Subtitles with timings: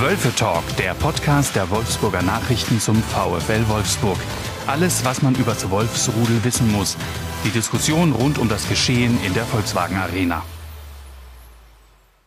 [0.00, 4.18] Wölfe Talk, der Podcast der Wolfsburger Nachrichten zum VfL Wolfsburg.
[4.66, 6.96] Alles, was man über das Wolfsrudel wissen muss.
[7.44, 10.42] Die Diskussion rund um das Geschehen in der Volkswagen Arena.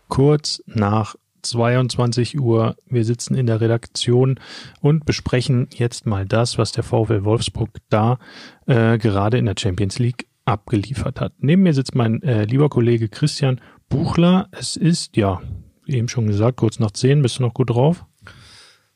[0.08, 2.78] Kurz nach 22 Uhr.
[2.86, 4.40] Wir sitzen in der Redaktion
[4.80, 8.18] und besprechen jetzt mal das, was der VfL Wolfsburg da
[8.66, 11.34] äh, gerade in der Champions League abgeliefert hat.
[11.40, 13.60] Neben mir sitzt mein äh, lieber Kollege Christian
[13.90, 14.48] Buchler.
[14.52, 15.42] Es ist, ja,
[15.88, 17.22] eben schon gesagt, kurz nach 10.
[17.22, 18.06] Bist du noch gut drauf?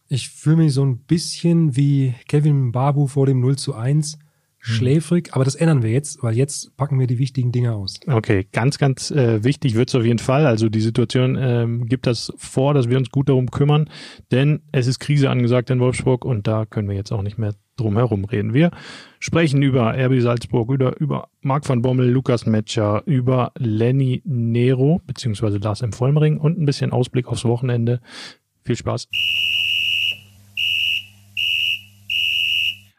[0.08, 4.20] Ich fühle mich so ein bisschen wie Kevin Babu vor dem 0 zu 1
[4.64, 8.00] schläfrig, aber das ändern wir jetzt, weil jetzt packen wir die wichtigen Dinge aus.
[8.06, 10.46] Okay, ganz, ganz äh, wichtig wird es auf jeden Fall.
[10.46, 13.90] Also die Situation ähm, gibt das vor, dass wir uns gut darum kümmern,
[14.32, 17.56] denn es ist Krise angesagt in Wolfsburg und da können wir jetzt auch nicht mehr
[17.82, 18.54] drum herum reden.
[18.54, 18.72] Wir
[19.20, 25.58] sprechen über RB Salzburg, über, über Marc van Bommel, Lukas Metscher, über Lenny Nero, beziehungsweise
[25.58, 25.92] Lars M.
[25.92, 28.00] Vollmering und ein bisschen Ausblick aufs Wochenende.
[28.64, 29.08] Viel Spaß.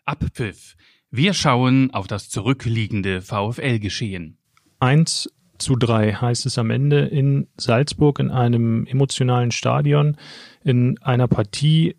[0.05, 0.77] Abpfiff.
[1.11, 4.39] Wir schauen auf das zurückliegende VfL-Geschehen.
[4.80, 10.17] 1 zu 3 heißt es am Ende in Salzburg in einem emotionalen Stadion,
[10.64, 11.96] in einer Partie,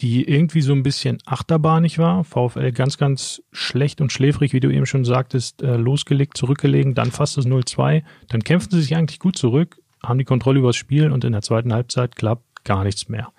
[0.00, 2.24] die irgendwie so ein bisschen achterbahnig war.
[2.24, 7.10] VfL ganz, ganz schlecht und schläfrig, wie du eben schon sagtest, äh, losgelegt, zurückgelegen, dann
[7.10, 8.02] fast das 0-2.
[8.28, 11.32] Dann kämpfen sie sich eigentlich gut zurück, haben die Kontrolle über das Spiel und in
[11.32, 13.32] der zweiten Halbzeit klappt gar nichts mehr.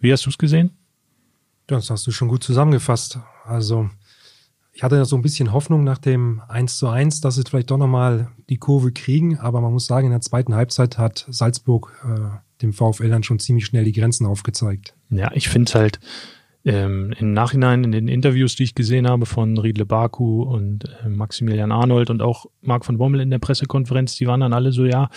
[0.00, 0.70] Wie hast du es gesehen?
[1.66, 3.18] Das hast du schon gut zusammengefasst.
[3.44, 3.90] Also
[4.72, 7.70] ich hatte ja so ein bisschen Hoffnung nach dem 1 zu 1, dass sie vielleicht
[7.70, 9.38] doch nochmal die Kurve kriegen.
[9.38, 13.38] Aber man muss sagen, in der zweiten Halbzeit hat Salzburg äh, dem VfL dann schon
[13.38, 14.95] ziemlich schnell die Grenzen aufgezeigt.
[15.10, 16.00] Ja, ich finde es halt
[16.64, 21.08] ähm, im Nachhinein in den Interviews, die ich gesehen habe von Riedle Baku und äh,
[21.08, 24.84] Maximilian Arnold und auch Marc von Bommel in der Pressekonferenz, die waren dann alle so,
[24.84, 25.08] ja,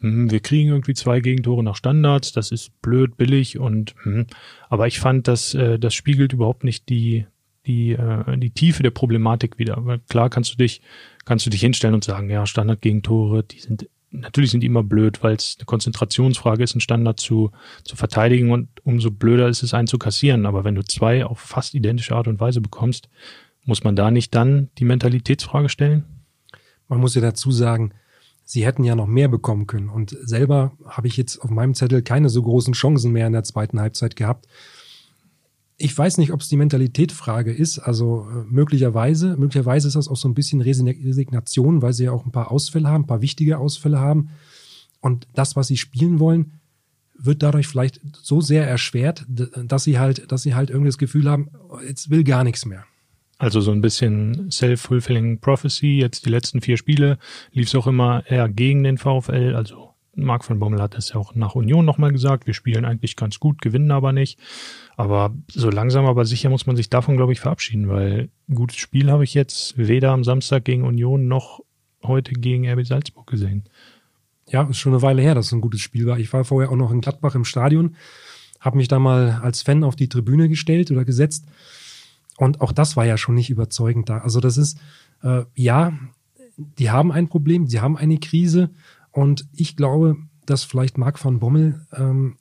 [0.00, 4.26] hm, wir kriegen irgendwie zwei Gegentore nach Standards, das ist blöd, billig und hm.
[4.68, 7.26] aber ich fand, dass äh, das spiegelt überhaupt nicht die
[7.66, 9.76] die, äh, die Tiefe der Problematik wieder.
[9.84, 10.82] Weil klar kannst du dich,
[11.24, 15.22] kannst du dich hinstellen und sagen, ja, Standardgegentore, die sind, natürlich sind die immer blöd,
[15.22, 17.50] weil es eine Konzentrationsfrage ist, einen Standard zu,
[17.84, 20.46] zu verteidigen und umso blöder ist es, einen zu kassieren.
[20.46, 23.08] Aber wenn du zwei auf fast identische Art und Weise bekommst,
[23.64, 26.04] muss man da nicht dann die Mentalitätsfrage stellen?
[26.88, 27.92] Man muss ja dazu sagen,
[28.44, 29.88] sie hätten ja noch mehr bekommen können.
[29.88, 33.44] Und selber habe ich jetzt auf meinem Zettel keine so großen Chancen mehr in der
[33.44, 34.46] zweiten Halbzeit gehabt
[35.82, 37.80] ich weiß nicht, ob es die Mentalitätfrage ist.
[37.80, 42.24] Also äh, möglicherweise, möglicherweise ist das auch so ein bisschen Resignation, weil sie ja auch
[42.24, 44.30] ein paar Ausfälle haben, ein paar wichtige Ausfälle haben.
[45.00, 46.52] Und das, was sie spielen wollen,
[47.18, 51.28] wird dadurch vielleicht so sehr erschwert, dass sie halt, dass sie halt irgendwie das Gefühl
[51.28, 51.50] haben,
[51.86, 52.84] jetzt will gar nichts mehr.
[53.38, 55.98] Also so ein bisschen self-fulfilling prophecy.
[55.98, 57.18] Jetzt die letzten vier Spiele
[57.50, 59.54] lief es auch immer eher gegen den VfL.
[59.56, 62.46] Also Marc von Bommel hat es ja auch nach Union nochmal gesagt.
[62.46, 64.38] Wir spielen eigentlich ganz gut, gewinnen aber nicht.
[64.96, 68.76] Aber so langsam aber sicher muss man sich davon, glaube ich, verabschieden, weil ein gutes
[68.76, 71.60] Spiel habe ich jetzt weder am Samstag gegen Union noch
[72.02, 73.64] heute gegen RB Salzburg gesehen.
[74.48, 76.18] Ja, ist schon eine Weile her, dass es ein gutes Spiel war.
[76.18, 77.96] Ich war vorher auch noch in Gladbach im Stadion,
[78.60, 81.46] habe mich da mal als Fan auf die Tribüne gestellt oder gesetzt.
[82.36, 84.18] Und auch das war ja schon nicht überzeugend da.
[84.18, 84.78] Also das ist,
[85.22, 85.92] äh, ja,
[86.56, 88.70] die haben ein Problem, sie haben eine Krise.
[89.12, 92.36] Und ich glaube, dass vielleicht Marc van Bommel ähm,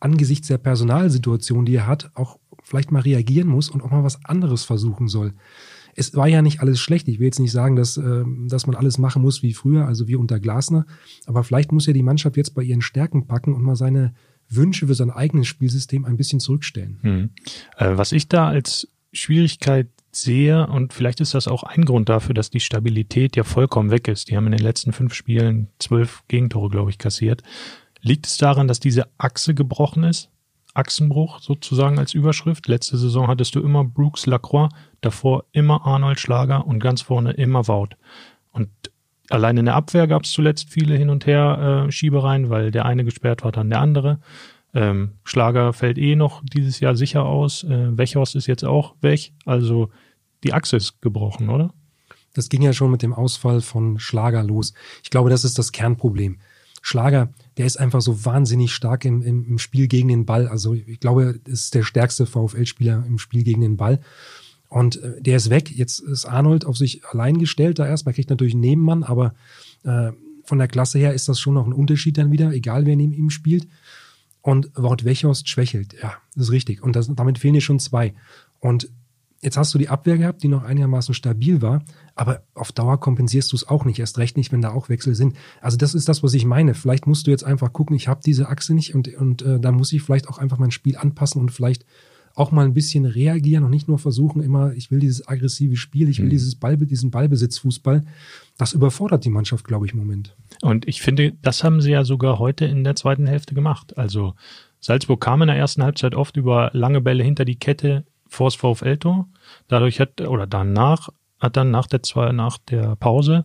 [0.00, 4.24] angesichts der Personalsituation, die er hat, auch vielleicht mal reagieren muss und auch mal was
[4.24, 5.34] anderes versuchen soll.
[5.94, 7.08] Es war ja nicht alles schlecht.
[7.08, 10.08] Ich will jetzt nicht sagen, dass, äh, dass man alles machen muss wie früher, also
[10.08, 10.86] wie unter Glasner.
[11.26, 14.14] Aber vielleicht muss ja die Mannschaft jetzt bei ihren Stärken packen und mal seine
[14.48, 16.98] Wünsche für sein eigenes Spielsystem ein bisschen zurückstellen.
[17.02, 17.30] Hm.
[17.76, 22.34] Äh, was ich da als Schwierigkeit sehe, und vielleicht ist das auch ein Grund dafür,
[22.34, 24.30] dass die Stabilität ja vollkommen weg ist.
[24.30, 27.42] Die haben in den letzten fünf Spielen zwölf Gegentore, glaube ich, kassiert.
[28.00, 30.30] Liegt es daran, dass diese Achse gebrochen ist?
[30.74, 32.68] Achsenbruch sozusagen als Überschrift.
[32.68, 34.68] Letzte Saison hattest du immer Brooks Lacroix,
[35.00, 37.96] davor immer Arnold Schlager und ganz vorne immer Wout.
[38.52, 38.70] Und
[39.30, 42.84] allein in der Abwehr gab es zuletzt viele Hin- und Her äh, Schiebereien, weil der
[42.84, 44.20] eine gesperrt war, dann der andere.
[44.72, 47.64] Ähm, Schlager fällt eh noch dieses Jahr sicher aus.
[47.64, 49.32] Äh, Wechhorst ist jetzt auch weg.
[49.44, 49.90] Also
[50.44, 51.72] die Achse ist gebrochen, oder?
[52.34, 54.72] Das ging ja schon mit dem Ausfall von Schlager los.
[55.02, 56.38] Ich glaube, das ist das Kernproblem.
[56.82, 60.48] Schlager, der ist einfach so wahnsinnig stark im, im, im Spiel gegen den Ball.
[60.48, 64.00] Also ich glaube, ist der stärkste VfL-Spieler im Spiel gegen den Ball.
[64.68, 65.70] Und äh, der ist weg.
[65.70, 68.06] Jetzt ist Arnold auf sich allein gestellt da erst.
[68.06, 69.34] Man kriegt natürlich einen Nebenmann, aber
[69.82, 70.12] äh,
[70.44, 73.12] von der Klasse her ist das schon noch ein Unterschied dann wieder, egal wer neben
[73.12, 73.66] ihm spielt.
[74.50, 75.94] Und Wort Wechhorst schwächelt.
[76.02, 76.82] Ja, das ist richtig.
[76.82, 78.14] Und das, damit fehlen hier schon zwei.
[78.58, 78.90] Und
[79.42, 81.82] Jetzt hast du die Abwehr gehabt, die noch einigermaßen stabil war,
[82.14, 85.14] aber auf Dauer kompensierst du es auch nicht, erst recht nicht, wenn da auch Wechsel
[85.14, 85.34] sind.
[85.62, 86.74] Also das ist das, was ich meine.
[86.74, 89.72] Vielleicht musst du jetzt einfach gucken, ich habe diese Achse nicht und, und äh, da
[89.72, 91.86] muss ich vielleicht auch einfach mein Spiel anpassen und vielleicht
[92.34, 96.08] auch mal ein bisschen reagieren und nicht nur versuchen, immer, ich will dieses aggressive Spiel,
[96.08, 96.30] ich will mhm.
[96.30, 98.04] dieses Ball, diesen Ballbesitzfußball.
[98.56, 100.36] Das überfordert die Mannschaft, glaube ich, im Moment.
[100.62, 103.98] Und ich finde, das haben sie ja sogar heute in der zweiten Hälfte gemacht.
[103.98, 104.34] Also
[104.80, 109.28] Salzburg kam in der ersten Halbzeit oft über lange Bälle hinter die Kette vors VfL-Tor.
[109.68, 113.44] Dadurch hat, oder danach, hat dann nach der, zwei, nach der Pause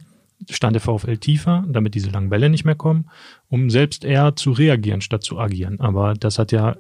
[0.50, 3.10] stand der VfL tiefer, damit diese langen Bälle nicht mehr kommen,
[3.50, 5.80] um selbst eher zu reagieren statt zu agieren.
[5.80, 6.76] Aber das hat ja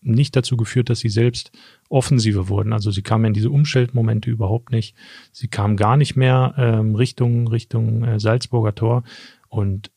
[0.00, 1.50] nicht dazu geführt, dass sie selbst
[1.88, 2.72] offensiver wurden.
[2.72, 4.94] Also sie kamen in diese Umschaltmomente überhaupt nicht.
[5.32, 9.02] Sie kamen gar nicht mehr ähm, Richtung Richtung äh, Salzburger Tor
[9.48, 9.90] und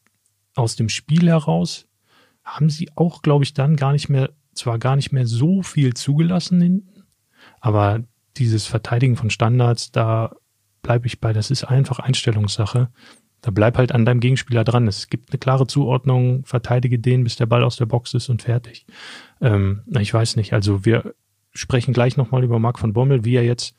[0.56, 1.88] aus dem Spiel heraus
[2.44, 5.94] haben sie auch, glaube ich, dann gar nicht mehr, zwar gar nicht mehr so viel
[5.94, 7.04] zugelassen hinten,
[7.62, 8.04] aber
[8.38, 10.36] dieses Verteidigen von Standards, da
[10.82, 12.90] bleibe ich bei, das ist einfach Einstellungssache.
[13.42, 14.88] Da bleib halt an deinem Gegenspieler dran.
[14.88, 18.42] Es gibt eine klare Zuordnung, verteidige den, bis der Ball aus der Box ist und
[18.42, 18.86] fertig.
[19.42, 20.54] Ähm, ich weiß nicht.
[20.54, 21.14] Also wir
[21.54, 23.76] sprechen gleich nochmal über Marc von Bommel, wie er jetzt,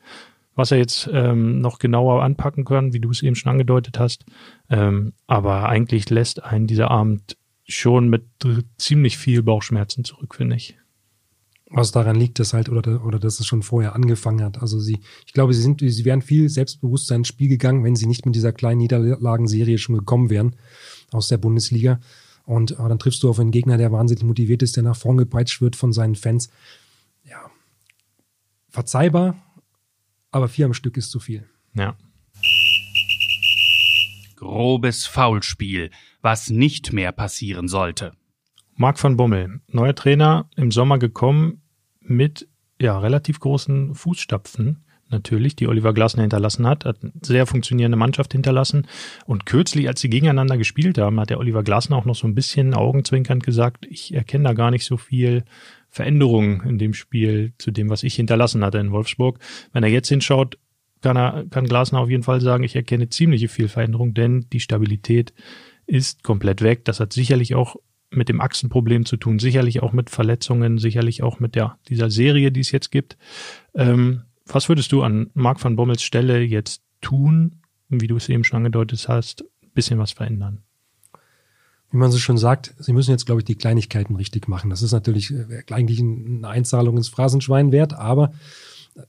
[0.55, 4.25] was er jetzt ähm, noch genauer anpacken kann, wie du es eben schon angedeutet hast.
[4.69, 7.37] Ähm, aber eigentlich lässt einen dieser Abend
[7.67, 8.25] schon mit
[8.77, 10.77] ziemlich viel Bauchschmerzen zurück, finde ich.
[11.73, 14.61] Was daran liegt, dass halt, oder, oder dass es schon vorher angefangen hat.
[14.61, 18.07] Also sie, ich glaube, sie sind, sie wären viel selbstbewusster ins Spiel gegangen, wenn sie
[18.07, 20.55] nicht mit dieser kleinen Niederlagenserie schon gekommen wären
[21.11, 21.99] aus der Bundesliga.
[22.43, 25.17] Und aber dann triffst du auf einen Gegner, der wahnsinnig motiviert ist, der nach vorn
[25.17, 26.49] gepeitscht wird von seinen Fans.
[27.23, 27.49] Ja,
[28.69, 29.35] verzeihbar,
[30.31, 31.47] aber vier am Stück ist zu viel.
[31.73, 31.95] Ja.
[34.35, 35.91] Grobes Foulspiel
[36.21, 38.13] was nicht mehr passieren sollte.
[38.75, 41.60] Marc van Bommel, neuer Trainer, im Sommer gekommen
[42.11, 42.47] mit
[42.79, 48.31] ja, relativ großen Fußstapfen natürlich, die Oliver Glasner hinterlassen hat, hat eine sehr funktionierende Mannschaft
[48.31, 48.87] hinterlassen.
[49.25, 52.35] Und kürzlich, als sie gegeneinander gespielt haben, hat der Oliver Glasner auch noch so ein
[52.35, 55.43] bisschen augenzwinkernd gesagt, ich erkenne da gar nicht so viel
[55.89, 59.39] Veränderung in dem Spiel zu dem, was ich hinterlassen hatte in Wolfsburg.
[59.73, 60.57] Wenn er jetzt hinschaut,
[61.01, 64.59] kann er, kann Glasner auf jeden Fall sagen, ich erkenne ziemliche viel Veränderung, denn die
[64.59, 65.33] Stabilität
[65.85, 66.85] ist komplett weg.
[66.85, 67.75] Das hat sicherlich auch
[68.11, 72.51] mit dem Achsenproblem zu tun, sicherlich auch mit Verletzungen, sicherlich auch mit der, dieser Serie,
[72.51, 73.17] die es jetzt gibt.
[73.73, 78.43] Ähm, was würdest du an Marc van Bommels Stelle jetzt tun, wie du es eben
[78.43, 80.59] schon angedeutet hast, ein bisschen was verändern?
[81.89, 84.69] Wie man so schon sagt, sie müssen jetzt, glaube ich, die Kleinigkeiten richtig machen.
[84.69, 88.33] Das ist natürlich äh, eigentlich eine Einzahlung ins Phrasenschwein wert, aber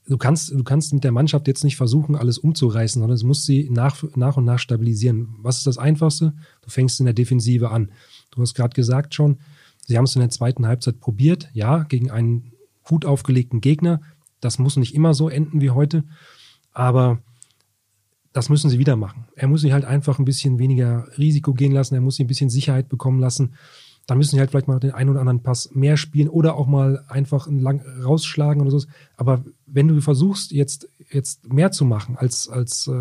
[0.07, 3.45] du kannst, du kannst mit der Mannschaft jetzt nicht versuchen, alles umzureißen, sondern es muss
[3.45, 5.35] sie nach, nach und nach stabilisieren.
[5.39, 6.33] Was ist das Einfachste?
[6.61, 7.91] Du fängst in der Defensive an.
[8.33, 9.37] Du hast gerade gesagt schon,
[9.85, 12.53] sie haben es in der zweiten Halbzeit probiert, ja, gegen einen
[12.83, 14.01] gut aufgelegten Gegner.
[14.41, 16.03] Das muss nicht immer so enden wie heute,
[16.73, 17.19] aber
[18.33, 19.25] das müssen sie wieder machen.
[19.35, 22.27] Er muss sich halt einfach ein bisschen weniger Risiko gehen lassen, er muss sich ein
[22.27, 23.53] bisschen Sicherheit bekommen lassen
[24.05, 26.67] dann müssen sie halt vielleicht mal den einen oder anderen Pass mehr spielen oder auch
[26.67, 28.85] mal einfach lang rausschlagen oder so.
[29.15, 32.91] Aber wenn du versuchst, jetzt, jetzt mehr zu machen, als, als äh,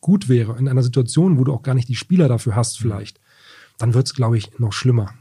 [0.00, 3.18] gut wäre, in einer Situation, wo du auch gar nicht die Spieler dafür hast, vielleicht,
[3.78, 5.14] dann wird es, glaube ich, noch schlimmer.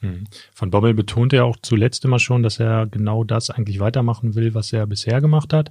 [0.00, 0.24] Hm.
[0.52, 4.54] Von Bommel betonte er auch zuletzt immer schon, dass er genau das eigentlich weitermachen will,
[4.54, 5.70] was er bisher gemacht hat.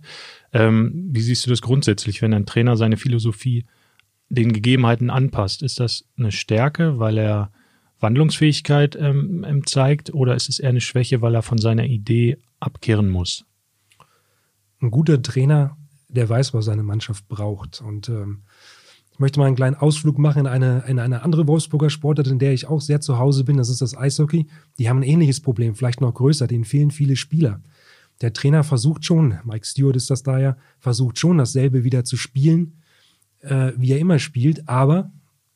[0.53, 3.65] Ähm, wie siehst du das grundsätzlich, wenn ein Trainer seine Philosophie
[4.29, 5.61] den Gegebenheiten anpasst?
[5.61, 7.51] Ist das eine Stärke, weil er
[7.99, 12.37] Wandlungsfähigkeit ähm, ähm, zeigt oder ist es eher eine Schwäche, weil er von seiner Idee
[12.59, 13.45] abkehren muss?
[14.81, 17.81] Ein guter Trainer, der weiß, was seine Mannschaft braucht.
[17.81, 18.43] Und ähm,
[19.21, 22.51] möchte mal einen kleinen Ausflug machen in eine, in eine andere Wolfsburger Sportart, in der
[22.51, 23.57] ich auch sehr zu Hause bin.
[23.57, 24.47] Das ist das Eishockey.
[24.77, 26.47] Die haben ein ähnliches Problem, vielleicht noch größer.
[26.47, 27.61] Denen fehlen viele Spieler.
[28.19, 32.17] Der Trainer versucht schon, Mike Stewart ist das da ja, versucht schon dasselbe wieder zu
[32.17, 32.81] spielen,
[33.39, 35.11] äh, wie er immer spielt, aber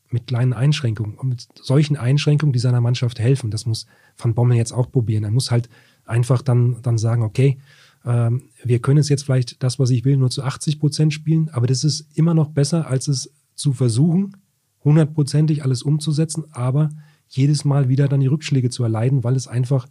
[0.10, 3.52] mit kleinen Einschränkungen und mit solchen Einschränkungen, die seiner Mannschaft helfen.
[3.52, 3.86] Das muss
[4.18, 5.24] Van Bommel jetzt auch probieren.
[5.24, 5.70] Er muss halt
[6.06, 7.58] einfach dann, dann sagen, okay,
[8.06, 11.50] ähm, wir können es jetzt vielleicht das, was ich will, nur zu 80 Prozent spielen,
[11.50, 14.38] aber das ist immer noch besser, als es zu versuchen,
[14.84, 16.90] hundertprozentig alles umzusetzen, aber
[17.28, 19.88] jedes Mal wieder dann die Rückschläge zu erleiden, weil es einfach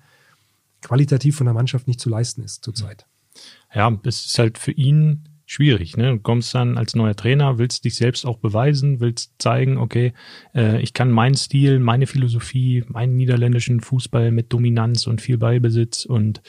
[0.80, 3.06] qualitativ von der Mannschaft nicht zu leisten ist zurzeit.
[3.75, 5.97] Ja, es ist halt für ihn schwierig.
[5.97, 6.12] Ne?
[6.12, 10.12] Du kommst dann als neuer Trainer, willst dich selbst auch beweisen, willst zeigen, okay,
[10.54, 16.04] äh, ich kann meinen Stil, meine Philosophie, meinen niederländischen Fußball mit Dominanz und viel Ballbesitz
[16.04, 16.42] und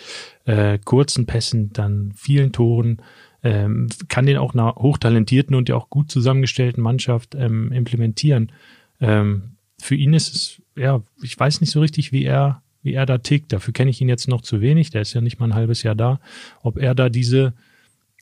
[0.45, 3.01] äh, kurzen Pässen, dann vielen Toren,
[3.45, 8.51] ähm, kann den auch einer hochtalentierten und ja auch gut zusammengestellten Mannschaft ähm, implementieren.
[8.99, 13.05] Ähm, für ihn ist es, ja, ich weiß nicht so richtig, wie er wie er
[13.07, 13.51] da tickt.
[13.51, 14.91] Dafür kenne ich ihn jetzt noch zu wenig.
[14.91, 16.19] Der ist ja nicht mal ein halbes Jahr da.
[16.61, 17.53] Ob er da diese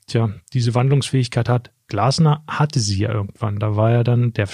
[0.06, 1.70] tja, diese Wandlungsfähigkeit hat.
[1.86, 3.58] Glasner hatte sie ja irgendwann.
[3.58, 4.48] Da war er dann, der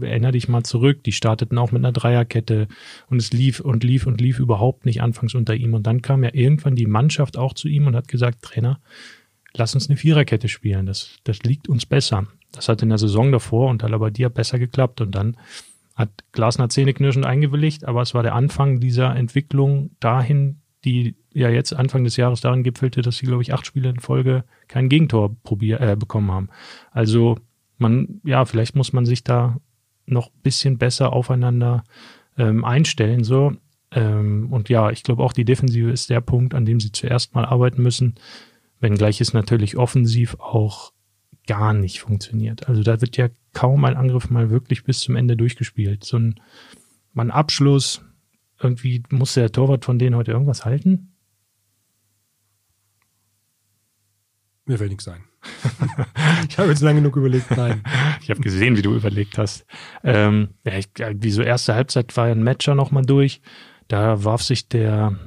[0.00, 2.68] erinnere dich mal zurück, die starteten auch mit einer Dreierkette
[3.08, 5.74] und es lief und lief und lief überhaupt nicht anfangs unter ihm.
[5.74, 8.80] Und dann kam ja irgendwann die Mannschaft auch zu ihm und hat gesagt, Trainer,
[9.54, 10.86] lass uns eine Viererkette spielen.
[10.86, 12.26] Das, das liegt uns besser.
[12.52, 15.36] Das hat in der Saison davor unter Labadia besser geklappt und dann
[15.94, 21.72] hat Glasner zähneknirschend eingewilligt, aber es war der Anfang dieser Entwicklung dahin, die ja jetzt
[21.72, 25.36] Anfang des Jahres darin gipfelte, dass sie, glaube ich, acht Spiele in Folge kein Gegentor
[25.42, 26.48] probier, äh, bekommen haben.
[26.92, 27.38] Also
[27.78, 29.56] man, ja, vielleicht muss man sich da
[30.06, 31.84] noch bisschen besser aufeinander
[32.36, 33.24] ähm, einstellen.
[33.24, 33.54] So.
[33.90, 37.34] Ähm, und ja, ich glaube auch die Defensive ist der Punkt, an dem sie zuerst
[37.34, 38.14] mal arbeiten müssen,
[38.80, 40.92] wenngleich es natürlich offensiv auch
[41.46, 42.68] gar nicht funktioniert.
[42.68, 46.04] Also da wird ja kaum ein Angriff mal wirklich bis zum Ende durchgespielt.
[46.04, 46.40] So ein,
[47.12, 48.02] mal ein Abschluss,
[48.60, 51.14] irgendwie muss der Torwart von denen heute irgendwas halten?
[54.66, 55.24] Mir fällt nichts ein.
[56.48, 57.82] ich habe jetzt lange genug überlegt, nein.
[58.20, 59.64] ich habe gesehen, wie du überlegt hast.
[60.04, 63.40] Ähm, ja, ich, wie so erste Halbzeit war ja ein Matcher nochmal durch.
[63.86, 65.18] Da warf sich der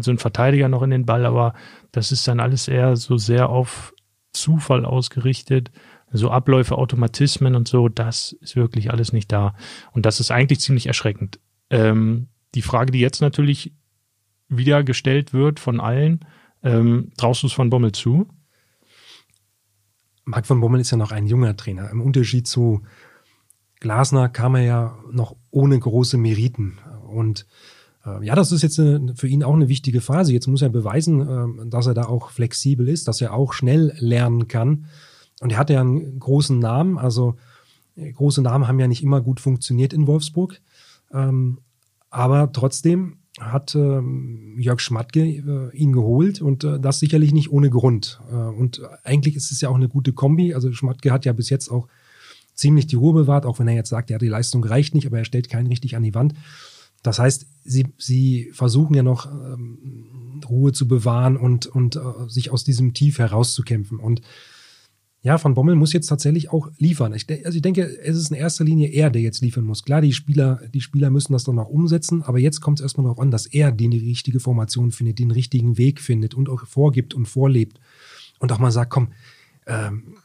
[0.00, 1.54] so ein Verteidiger noch in den Ball, aber
[1.92, 3.94] das ist dann alles eher so sehr auf
[4.32, 5.70] Zufall ausgerichtet.
[6.14, 9.54] So Abläufe, Automatismen und so, das ist wirklich alles nicht da.
[9.92, 11.40] Und das ist eigentlich ziemlich erschreckend.
[11.70, 13.72] Ähm, die Frage, die jetzt natürlich
[14.48, 16.20] wieder gestellt wird von allen,
[16.62, 18.28] ähm, traust du es von Bommel zu?
[20.24, 21.90] Marc von Bommel ist ja noch ein junger Trainer.
[21.90, 22.82] Im Unterschied zu
[23.80, 26.78] Glasner kam er ja noch ohne große Meriten.
[27.08, 27.46] Und
[28.22, 30.32] ja, das ist jetzt für ihn auch eine wichtige Phase.
[30.32, 33.94] Jetzt muss er beweisen, äh, dass er da auch flexibel ist, dass er auch schnell
[33.98, 34.86] lernen kann.
[35.40, 36.98] Und er hat ja einen großen Namen.
[36.98, 37.36] Also
[37.96, 40.60] äh, große Namen haben ja nicht immer gut funktioniert in Wolfsburg.
[41.12, 41.58] Ähm,
[42.10, 47.70] aber trotzdem hat ähm, Jörg Schmatke äh, ihn geholt und äh, das sicherlich nicht ohne
[47.70, 48.20] Grund.
[48.30, 50.54] Und eigentlich ist es ja auch eine gute Kombi.
[50.54, 51.88] Also Schmatke hat ja bis jetzt auch
[52.54, 55.18] ziemlich die Ruhe bewahrt, auch wenn er jetzt sagt, ja, die Leistung reicht nicht, aber
[55.18, 56.34] er stellt keinen richtig an die Wand.
[57.02, 62.50] Das heißt, sie, sie versuchen ja noch ähm, Ruhe zu bewahren und, und äh, sich
[62.50, 63.98] aus diesem Tief herauszukämpfen.
[63.98, 64.22] Und
[65.24, 67.14] ja, Van Bommel muss jetzt tatsächlich auch liefern.
[67.14, 69.84] Ich, also ich denke, es ist in erster Linie er, der jetzt liefern muss.
[69.84, 73.04] Klar, die Spieler, die Spieler müssen das dann noch umsetzen, aber jetzt kommt es erstmal
[73.04, 76.66] darauf an, dass er die, die richtige Formation findet, den richtigen Weg findet und auch
[76.66, 77.78] vorgibt und vorlebt.
[78.40, 79.12] Und auch mal sagt, komm,
[79.66, 80.16] ähm,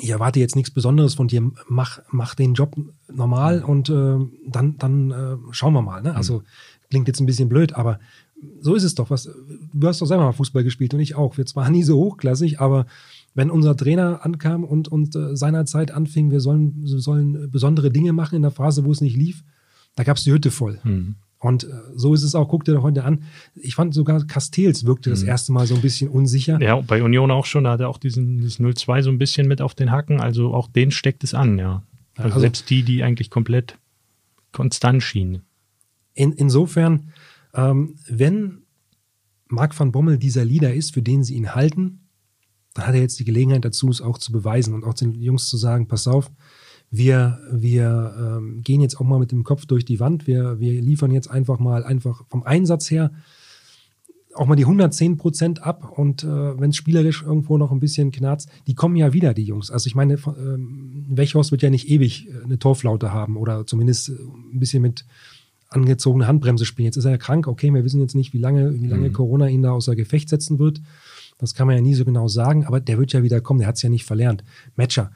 [0.00, 2.76] ich erwarte jetzt nichts Besonderes von dir, mach, mach den Job
[3.12, 6.02] normal und äh, dann, dann äh, schauen wir mal.
[6.02, 6.14] Ne?
[6.14, 6.42] Also
[6.90, 7.98] klingt jetzt ein bisschen blöd, aber
[8.60, 9.10] so ist es doch.
[9.10, 9.28] Was,
[9.72, 11.36] du hast doch selber mal Fußball gespielt und ich auch.
[11.36, 12.86] Wir zwar nie so hochklassig, aber
[13.34, 18.12] wenn unser Trainer ankam und, und äh, seinerzeit anfing, wir sollen, wir sollen besondere Dinge
[18.12, 19.44] machen in der Phase, wo es nicht lief,
[19.94, 20.80] da gab es die Hütte voll.
[20.84, 21.16] Mhm.
[21.38, 23.24] Und äh, so ist es auch, guck dir doch heute an.
[23.54, 25.28] Ich fand sogar Castells wirkte das mhm.
[25.28, 26.60] erste Mal so ein bisschen unsicher.
[26.60, 29.46] Ja, bei Union auch schon, da hat er auch diesen dieses 0-2 so ein bisschen
[29.46, 30.20] mit auf den Hacken.
[30.20, 31.82] Also auch den steckt es an, ja.
[32.16, 33.78] Also, also selbst die, die eigentlich komplett
[34.50, 35.42] konstant schienen.
[36.14, 37.12] In, insofern,
[37.54, 38.62] ähm, wenn
[39.46, 42.00] Marc van Bommel dieser Leader ist, für den sie ihn halten,
[42.74, 45.48] dann hat er jetzt die Gelegenheit dazu, es auch zu beweisen und auch den Jungs
[45.48, 46.30] zu sagen, pass auf,
[46.90, 50.80] wir, wir ähm, gehen jetzt auch mal mit dem Kopf durch die Wand, wir, wir
[50.80, 53.12] liefern jetzt einfach mal einfach vom Einsatz her
[54.38, 58.12] auch mal die 110 Prozent ab und äh, wenn es spielerisch irgendwo noch ein bisschen
[58.12, 59.70] knarzt, die kommen ja wieder, die Jungs.
[59.70, 64.10] Also ich meine, ähm, Wechhorst wird ja nicht ewig äh, eine Torflaute haben oder zumindest
[64.10, 65.04] äh, ein bisschen mit
[65.70, 66.86] angezogener Handbremse spielen.
[66.86, 69.12] Jetzt ist er ja krank, okay, wir wissen jetzt nicht, wie lange, wie lange mhm.
[69.12, 70.80] Corona ihn da außer Gefecht setzen wird.
[71.38, 73.68] Das kann man ja nie so genau sagen, aber der wird ja wieder kommen, der
[73.68, 74.44] hat es ja nicht verlernt.
[74.76, 75.12] Matcher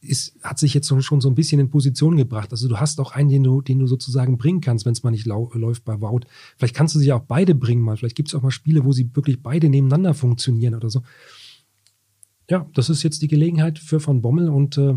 [0.00, 2.50] ist, hat sich jetzt schon so ein bisschen in Position gebracht.
[2.50, 5.10] Also du hast auch einen, den du, den du sozusagen bringen kannst, wenn es mal
[5.10, 6.22] nicht läuft bei Wout.
[6.56, 7.96] Vielleicht kannst du sie auch beide bringen mal.
[7.96, 11.02] Vielleicht gibt es auch mal Spiele, wo sie wirklich beide nebeneinander funktionieren oder so.
[12.48, 14.96] Ja, das ist jetzt die Gelegenheit für Van Bommel und äh,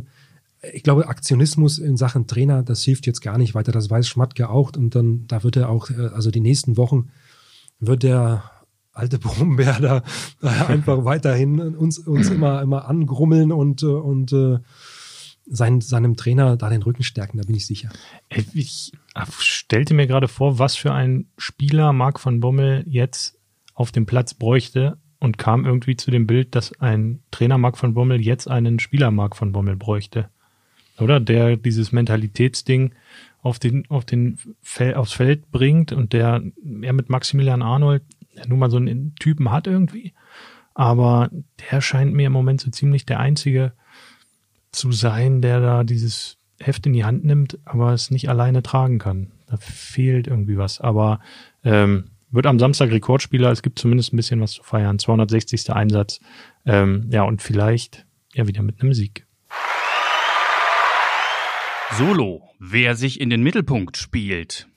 [0.74, 3.72] ich glaube, Aktionismus in Sachen Trainer, das hilft jetzt gar nicht weiter.
[3.72, 4.72] Das weiß Schmatke auch.
[4.76, 7.10] Und dann, da wird er auch, äh, also die nächsten Wochen
[7.80, 8.52] wird er
[8.98, 10.04] alte Brummbär da
[10.68, 14.60] einfach weiterhin uns, uns immer, immer angrummeln und, äh, und äh,
[15.50, 17.90] sein, seinem Trainer da den Rücken stärken, da bin ich sicher.
[18.54, 18.92] Ich
[19.40, 23.38] stellte mir gerade vor, was für ein Spieler Marc von Bommel jetzt
[23.74, 27.94] auf dem Platz bräuchte und kam irgendwie zu dem Bild, dass ein Trainer Marc von
[27.94, 30.30] Bommel jetzt einen Spieler Marc von Bommel bräuchte.
[31.00, 31.20] Oder?
[31.20, 32.94] Der dieses Mentalitätsding
[33.42, 36.42] auf den, auf den Fel aufs Feld bringt und der
[36.82, 38.04] er mit Maximilian Arnold
[38.46, 40.14] nun mal so einen Typen hat irgendwie.
[40.74, 41.30] Aber
[41.72, 43.74] der scheint mir im Moment so ziemlich der einzige
[44.72, 49.00] zu sein, der da dieses Heft in die Hand nimmt, aber es nicht alleine tragen
[49.00, 49.32] kann.
[49.48, 50.82] Da fehlt irgendwie was.
[50.82, 51.20] Aber
[51.64, 53.52] ähm, wird am Samstag Rekordspieler.
[53.52, 55.00] Es gibt zumindest ein bisschen was zu feiern.
[55.00, 55.72] 260.
[55.72, 56.20] Einsatz.
[56.66, 59.26] Ähm, ja, und vielleicht ja wieder mit einem Sieg.
[61.94, 64.68] Solo, wer sich in den Mittelpunkt spielt.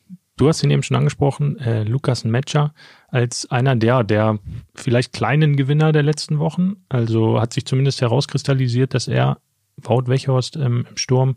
[0.40, 2.72] Du hast ihn eben schon angesprochen, äh, Lukas Metscher
[3.08, 4.38] als einer der, der
[4.74, 6.76] vielleicht kleinen Gewinner der letzten Wochen.
[6.88, 9.36] Also hat sich zumindest herauskristallisiert, dass er
[9.76, 11.34] Wout Wechhorst ähm, im Sturm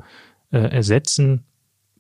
[0.54, 1.44] äh, ersetzen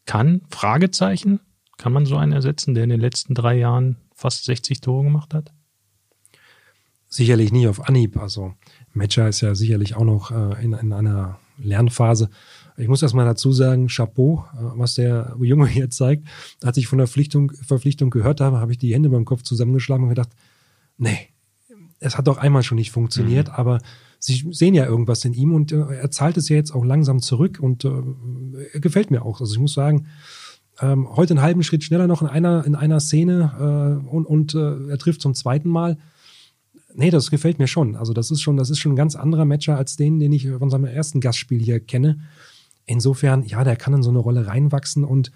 [0.05, 0.43] kann.
[0.49, 1.41] Fragezeichen.
[1.77, 5.33] Kann man so einen ersetzen, der in den letzten drei Jahren fast 60 Tore gemacht
[5.33, 5.51] hat?
[7.09, 8.15] Sicherlich nicht auf Anhieb.
[8.15, 8.53] Also
[8.93, 12.29] Metscher ist ja sicherlich auch noch äh, in, in einer Lernphase.
[12.77, 16.27] Ich muss erst mal dazu sagen, Chapeau, äh, was der Junge hier zeigt.
[16.61, 20.03] Als ich von der Verpflichtung, Verpflichtung gehört habe, habe ich die Hände beim Kopf zusammengeschlagen
[20.03, 20.29] und gedacht,
[20.97, 21.29] nee,
[21.99, 23.53] es hat doch einmal schon nicht funktioniert, mhm.
[23.53, 23.79] aber
[24.19, 27.21] sie sehen ja irgendwas in ihm und äh, er zahlt es ja jetzt auch langsam
[27.21, 27.91] zurück und äh,
[28.73, 29.41] er gefällt mir auch.
[29.41, 30.07] Also ich muss sagen,
[30.81, 34.55] ähm, heute einen halben Schritt schneller noch in einer, in einer Szene äh, und, und
[34.55, 35.97] äh, er trifft zum zweiten Mal.
[36.95, 37.95] Nee, das gefällt mir schon.
[37.95, 40.49] Also das ist schon, das ist schon ein ganz anderer Matcher als den, den ich
[40.49, 42.21] von seinem ersten Gastspiel hier kenne.
[42.85, 45.31] Insofern, ja, der kann in so eine Rolle reinwachsen und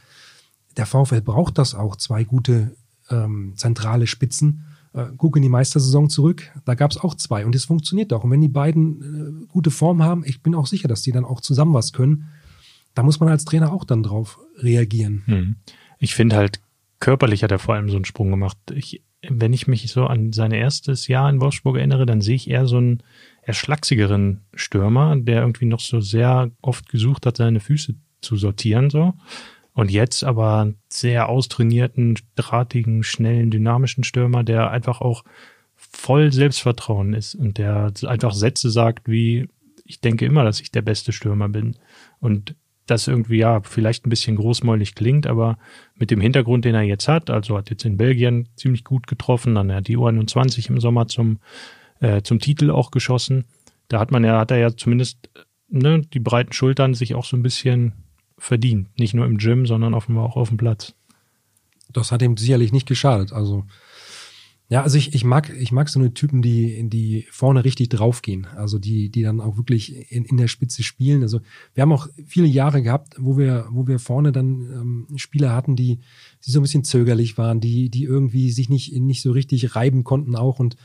[0.76, 2.76] der VfL braucht das auch, zwei gute
[3.10, 4.66] ähm, zentrale Spitzen.
[4.94, 8.24] Äh, guck in die Meistersaison zurück, da gab es auch zwei und es funktioniert auch.
[8.24, 11.26] Und wenn die beiden äh, gute Form haben, ich bin auch sicher, dass die dann
[11.26, 12.30] auch zusammen was können.
[12.94, 15.24] Da muss man als Trainer auch dann drauf reagieren.
[15.26, 15.56] Hm.
[16.00, 16.62] Ich finde halt,
[17.00, 18.58] körperlich hat er vor allem so einen Sprung gemacht.
[18.74, 22.50] Ich, wenn ich mich so an sein erstes Jahr in Wolfsburg erinnere, dann sehe ich
[22.50, 23.04] eher so einen
[23.48, 28.90] eher schlachsigeren Stürmer, der irgendwie noch so sehr oft gesucht hat, seine Füße zu sortieren,
[28.90, 29.14] so.
[29.74, 35.24] Und jetzt aber sehr austrainierten, drahtigen, schnellen, dynamischen Stürmer, der einfach auch
[35.76, 39.48] voll Selbstvertrauen ist und der einfach Sätze sagt wie,
[39.86, 41.78] ich denke immer, dass ich der beste Stürmer bin.
[42.20, 42.56] Und
[42.88, 45.58] das irgendwie ja vielleicht ein bisschen großmäulig klingt, aber
[45.96, 49.56] mit dem Hintergrund, den er jetzt hat, also hat jetzt in Belgien ziemlich gut getroffen,
[49.56, 51.40] dann hat die U21 im Sommer zum,
[52.00, 53.46] äh, zum Titel auch geschossen.
[53.88, 55.30] Da hat man ja, hat er ja zumindest
[55.70, 57.94] ne, die breiten Schultern sich auch so ein bisschen
[58.38, 58.88] verdient.
[59.00, 60.94] Nicht nur im Gym, sondern offenbar auch auf dem Platz.
[61.92, 63.34] Das hat ihm sicherlich nicht geschadet.
[63.34, 63.66] Also
[64.70, 68.48] ja, also ich, ich mag, ich mag so eine Typen, die, die vorne richtig draufgehen.
[68.48, 71.22] Also die, die dann auch wirklich in, in der Spitze spielen.
[71.22, 71.40] Also
[71.74, 75.78] wir haben auch viele Jahre gehabt, wo wir, wo wir vorne dann ähm, Spieler hatten,
[75.78, 76.00] die,
[76.46, 80.04] die so ein bisschen zögerlich waren, die, die irgendwie sich nicht, nicht so richtig reiben
[80.04, 80.60] konnten auch.
[80.60, 80.76] Und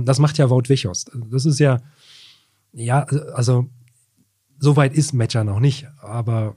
[0.00, 1.10] das macht ja Wout Wechost.
[1.30, 1.80] Das ist ja,
[2.72, 3.68] ja, also
[4.58, 6.54] so weit ist Matcher noch nicht, aber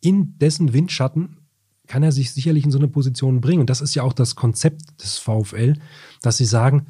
[0.00, 1.38] in dessen Windschatten
[1.86, 3.60] kann er sich sicherlich in so eine Position bringen.
[3.60, 5.74] Und das ist ja auch das Konzept des VfL,
[6.22, 6.86] dass sie sagen,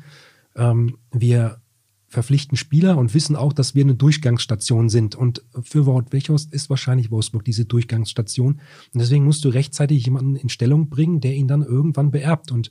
[0.55, 1.61] ähm, wir
[2.09, 5.15] verpflichten Spieler und wissen auch, dass wir eine Durchgangsstation sind.
[5.15, 8.61] Und für Wout Weghorst ist wahrscheinlich Wolfsburg diese Durchgangsstation.
[8.93, 12.53] Und deswegen musst du rechtzeitig jemanden in Stellung bringen, der ihn dann irgendwann beerbt.
[12.53, 12.71] Und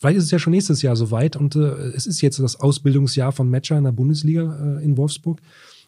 [0.00, 1.36] vielleicht ist es ja schon nächstes Jahr soweit.
[1.36, 5.40] Und äh, es ist jetzt das Ausbildungsjahr von Matcher in der Bundesliga äh, in Wolfsburg.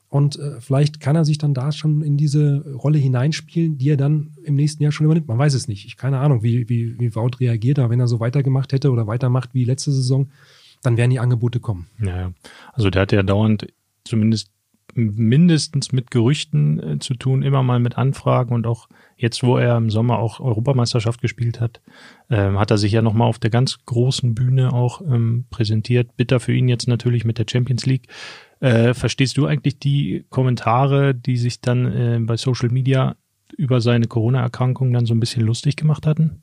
[0.08, 3.96] Und äh, vielleicht kann er sich dann da schon in diese Rolle hineinspielen, die er
[3.96, 5.26] dann im nächsten Jahr schon übernimmt.
[5.26, 5.86] Man weiß es nicht.
[5.86, 9.06] Ich keine Ahnung, wie, wie, wie Wout reagiert, aber wenn er so weitergemacht hätte oder
[9.06, 10.28] weitermacht wie letzte Saison,
[10.82, 11.86] dann werden die Angebote kommen.
[11.98, 12.32] Ja,
[12.74, 13.68] also der hat ja dauernd
[14.04, 14.50] zumindest
[14.94, 19.76] mindestens mit Gerüchten äh, zu tun, immer mal mit Anfragen und auch jetzt, wo er
[19.76, 21.80] im Sommer auch Europameisterschaft gespielt hat,
[22.30, 26.16] ähm, hat er sich ja nochmal auf der ganz großen Bühne auch ähm, präsentiert.
[26.16, 28.08] Bitter für ihn jetzt natürlich mit der Champions League.
[28.60, 33.16] Äh, verstehst du eigentlich die Kommentare, die sich dann äh, bei Social Media
[33.56, 36.42] über seine Corona-Erkrankung dann so ein bisschen lustig gemacht hatten?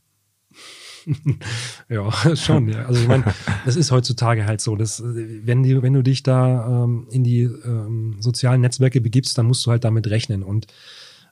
[1.89, 2.69] ja, schon.
[2.69, 2.85] Ja.
[2.85, 3.23] Also ich meine,
[3.65, 7.41] das ist heutzutage halt so, dass wenn du, wenn du dich da ähm, in die
[7.41, 10.43] ähm, sozialen Netzwerke begibst, dann musst du halt damit rechnen.
[10.43, 10.67] Und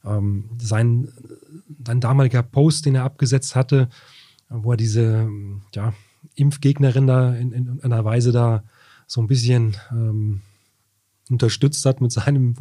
[0.07, 1.09] ähm, sein,
[1.85, 3.89] sein damaliger Post, den er abgesetzt hatte,
[4.49, 5.29] wo er diese
[5.73, 5.93] ja,
[6.35, 8.63] Impfgegnerin da in, in einer Weise da
[9.07, 10.41] so ein bisschen ähm,
[11.29, 12.55] unterstützt hat mit, seinem,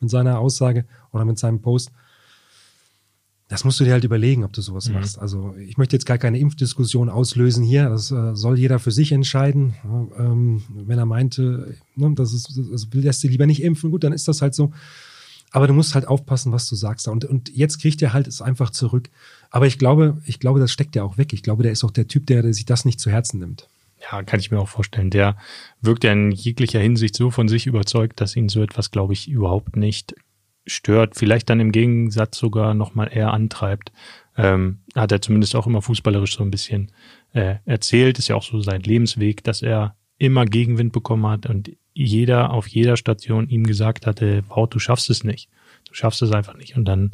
[0.00, 1.90] mit seiner Aussage oder mit seinem Post.
[3.48, 4.94] Das musst du dir halt überlegen, ob du sowas mhm.
[4.94, 5.18] machst.
[5.18, 7.88] Also ich möchte jetzt gar keine Impfdiskussion auslösen hier.
[7.88, 9.74] Das äh, soll jeder für sich entscheiden.
[10.18, 14.12] ähm, wenn er meinte, ne, das, ist, das lässt sich lieber nicht impfen, gut, dann
[14.12, 14.72] ist das halt so.
[15.52, 17.08] Aber du musst halt aufpassen, was du sagst.
[17.08, 19.10] Und, und jetzt kriegt er halt es einfach zurück.
[19.50, 21.32] Aber ich glaube, ich glaube, das steckt ja auch weg.
[21.32, 23.68] Ich glaube, der ist auch der Typ, der, der sich das nicht zu Herzen nimmt.
[24.00, 25.10] Ja, kann ich mir auch vorstellen.
[25.10, 25.36] Der
[25.80, 29.28] wirkt ja in jeglicher Hinsicht so von sich überzeugt, dass ihn so etwas, glaube ich,
[29.28, 30.14] überhaupt nicht
[30.66, 31.16] stört.
[31.16, 33.92] Vielleicht dann im Gegensatz sogar nochmal eher antreibt.
[34.36, 36.92] Ähm, hat er zumindest auch immer fußballerisch so ein bisschen
[37.32, 38.18] äh, erzählt.
[38.18, 41.70] Ist ja auch so sein Lebensweg, dass er immer Gegenwind bekommen hat und
[42.04, 45.48] jeder auf jeder Station ihm gesagt hatte, wow, du schaffst es nicht.
[45.88, 46.76] Du schaffst es einfach nicht.
[46.76, 47.10] Und dann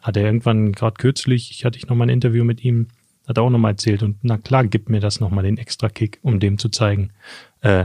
[0.00, 2.88] hat er irgendwann gerade kürzlich, ich hatte ich noch mal ein Interview mit ihm,
[3.26, 4.02] Hat er auch nochmal erzählt.
[4.02, 7.12] Und na klar, gibt mir das nochmal den extra Kick, um dem zu zeigen,
[7.60, 7.84] äh,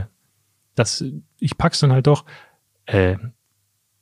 [0.74, 1.04] dass
[1.38, 2.24] ich pack's dann halt doch.
[2.86, 3.16] Äh,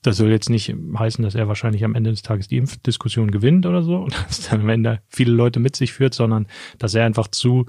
[0.03, 3.67] das soll jetzt nicht heißen, dass er wahrscheinlich am Ende des Tages die Impfdiskussion gewinnt
[3.67, 6.47] oder so und dass dann am Ende viele Leute mit sich führt, sondern
[6.79, 7.67] dass er einfach zu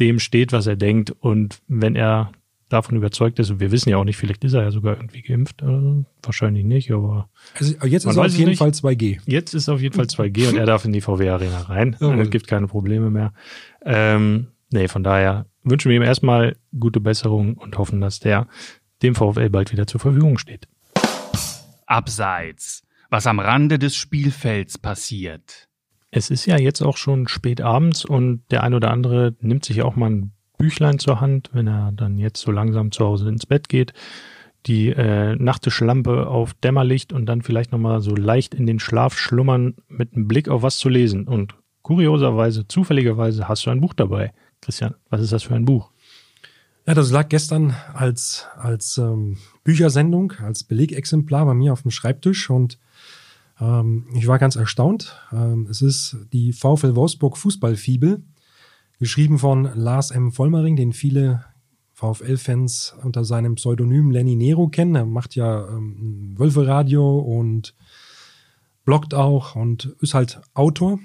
[0.00, 1.10] dem steht, was er denkt.
[1.10, 2.32] Und wenn er
[2.68, 5.22] davon überzeugt ist, und wir wissen ja auch nicht, vielleicht ist er ja sogar irgendwie
[5.22, 7.28] geimpft, äh, wahrscheinlich nicht, aber.
[7.54, 8.58] Also jetzt ist er auf jeden nicht.
[8.58, 9.20] Fall 2G.
[9.26, 11.96] Jetzt ist auf jeden Fall 2G und er darf in die VW-Arena rein.
[12.00, 12.14] Jawohl.
[12.14, 13.32] Und es gibt keine Probleme mehr.
[13.84, 18.48] Ähm, nee, von daher wünschen wir ihm erstmal gute Besserung und hoffen, dass der
[19.02, 20.68] dem VfL bald wieder zur Verfügung steht.
[21.86, 22.82] Abseits.
[23.10, 25.68] Was am Rande des Spielfelds passiert.
[26.10, 29.82] Es ist ja jetzt auch schon spät abends und der ein oder andere nimmt sich
[29.82, 33.46] auch mal ein Büchlein zur Hand, wenn er dann jetzt so langsam zu Hause ins
[33.46, 33.92] Bett geht,
[34.66, 39.76] die äh, Nachttischlampe auf Dämmerlicht und dann vielleicht nochmal so leicht in den Schlaf schlummern
[39.88, 41.28] mit einem Blick auf was zu lesen.
[41.28, 44.32] Und kurioserweise, zufälligerweise hast du ein Buch dabei.
[44.60, 45.90] Christian, was ist das für ein Buch?
[46.86, 52.48] Ja, das lag gestern als, als ähm, Büchersendung, als Belegexemplar bei mir auf dem Schreibtisch
[52.50, 52.78] und
[53.60, 55.16] ähm, ich war ganz erstaunt.
[55.32, 58.22] Ähm, es ist die VfL Wolfsburg Fußballfibel,
[58.98, 60.32] geschrieben von Lars M.
[60.32, 61.44] Vollmering, den viele
[61.92, 64.94] VfL-Fans unter seinem Pseudonym Lenny Nero kennen.
[64.94, 67.74] Er macht ja ähm, Wölfe-Radio und
[68.84, 70.98] bloggt auch und ist halt Autor.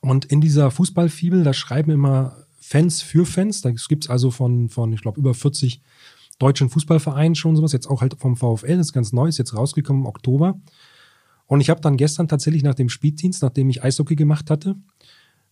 [0.00, 3.60] Und in dieser Fußballfibel, da schreiben immer Fans für Fans.
[3.62, 5.80] Das gibt's also von, von ich glaube, über 40
[6.38, 7.72] deutschen Fußballvereinen schon sowas.
[7.72, 10.60] Jetzt auch halt vom VfL, das ist ganz neu, ist jetzt rausgekommen im Oktober.
[11.46, 14.76] Und ich habe dann gestern tatsächlich nach dem Spieldienst, nachdem ich Eishockey gemacht hatte,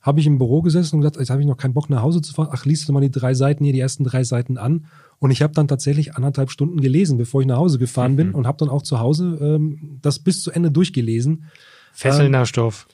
[0.00, 2.22] habe ich im Büro gesessen und gesagt, jetzt habe ich noch keinen Bock nach Hause
[2.22, 2.48] zu fahren.
[2.52, 4.86] Ach, liest du mal die drei Seiten hier, die ersten drei Seiten an.
[5.18, 8.46] Und ich habe dann tatsächlich anderthalb Stunden gelesen, bevor ich nach Hause gefahren bin und
[8.46, 11.44] habe dann auch zu Hause ähm, das bis zu Ende durchgelesen.
[11.92, 12.86] Fesselnder Stoff.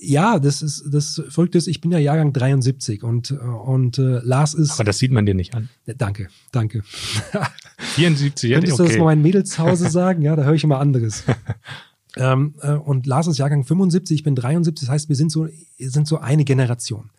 [0.00, 4.20] Ja, das ist das Verrückte ist, ich bin ja Jahrgang 73 und äh, und äh,
[4.22, 5.68] Lars ist Aber das sieht man dir nicht an.
[5.86, 6.82] Danke, danke.
[7.78, 8.98] 74, ja, Könntest du das okay.
[8.98, 10.22] mal meinen Mädels zu Hause sagen?
[10.22, 11.24] Ja, da höre ich immer anderes.
[12.16, 15.48] ähm, äh, und Lars ist Jahrgang 75, ich bin 73, das heißt, wir sind so,
[15.78, 17.10] sind so eine Generation.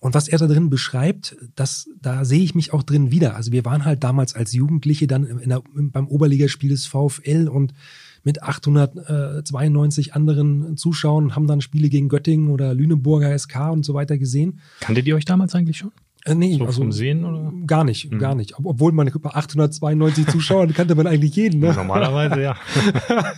[0.00, 3.36] Und was er da drin beschreibt, das, da sehe ich mich auch drin wieder.
[3.36, 7.74] Also wir waren halt damals als Jugendliche dann in der, beim Oberligaspiel des VfL und
[8.22, 14.18] mit 892 anderen Zuschauern haben dann Spiele gegen Göttingen oder Lüneburger SK und so weiter
[14.18, 14.60] gesehen.
[14.80, 15.92] Kanntet ihr euch damals eigentlich schon?
[16.24, 17.52] Äh, nee, So also vom Sehen oder?
[17.66, 18.58] gar nicht, gar nicht.
[18.58, 21.60] Ob, obwohl man bei 892 Zuschauern kannte man eigentlich jeden.
[21.60, 21.72] Ne?
[21.74, 22.56] Normalerweise, ja.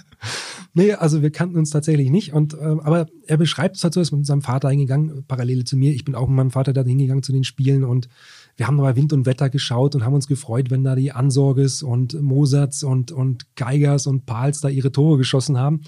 [0.75, 2.33] Nee, also wir kannten uns tatsächlich nicht.
[2.33, 5.64] Und ähm, aber er beschreibt es halt so, er ist mit seinem Vater hingegangen, Parallele
[5.64, 5.92] zu mir.
[5.92, 8.09] Ich bin auch mit meinem Vater da hingegangen zu den Spielen und
[8.57, 11.83] wir haben bei Wind und Wetter geschaut und haben uns gefreut, wenn da die Ansorges
[11.83, 15.83] und Mosats und, und Geigers und Pals da ihre Tore geschossen haben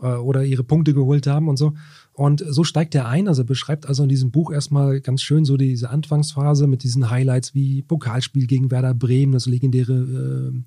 [0.00, 1.74] äh, oder ihre Punkte geholt haben und so.
[2.14, 3.26] Und so steigt er ein.
[3.26, 7.10] Also er beschreibt also in diesem Buch erstmal ganz schön so diese Anfangsphase mit diesen
[7.10, 10.62] Highlights wie Pokalspiel gegen Werder Bremen, das legendäre äh,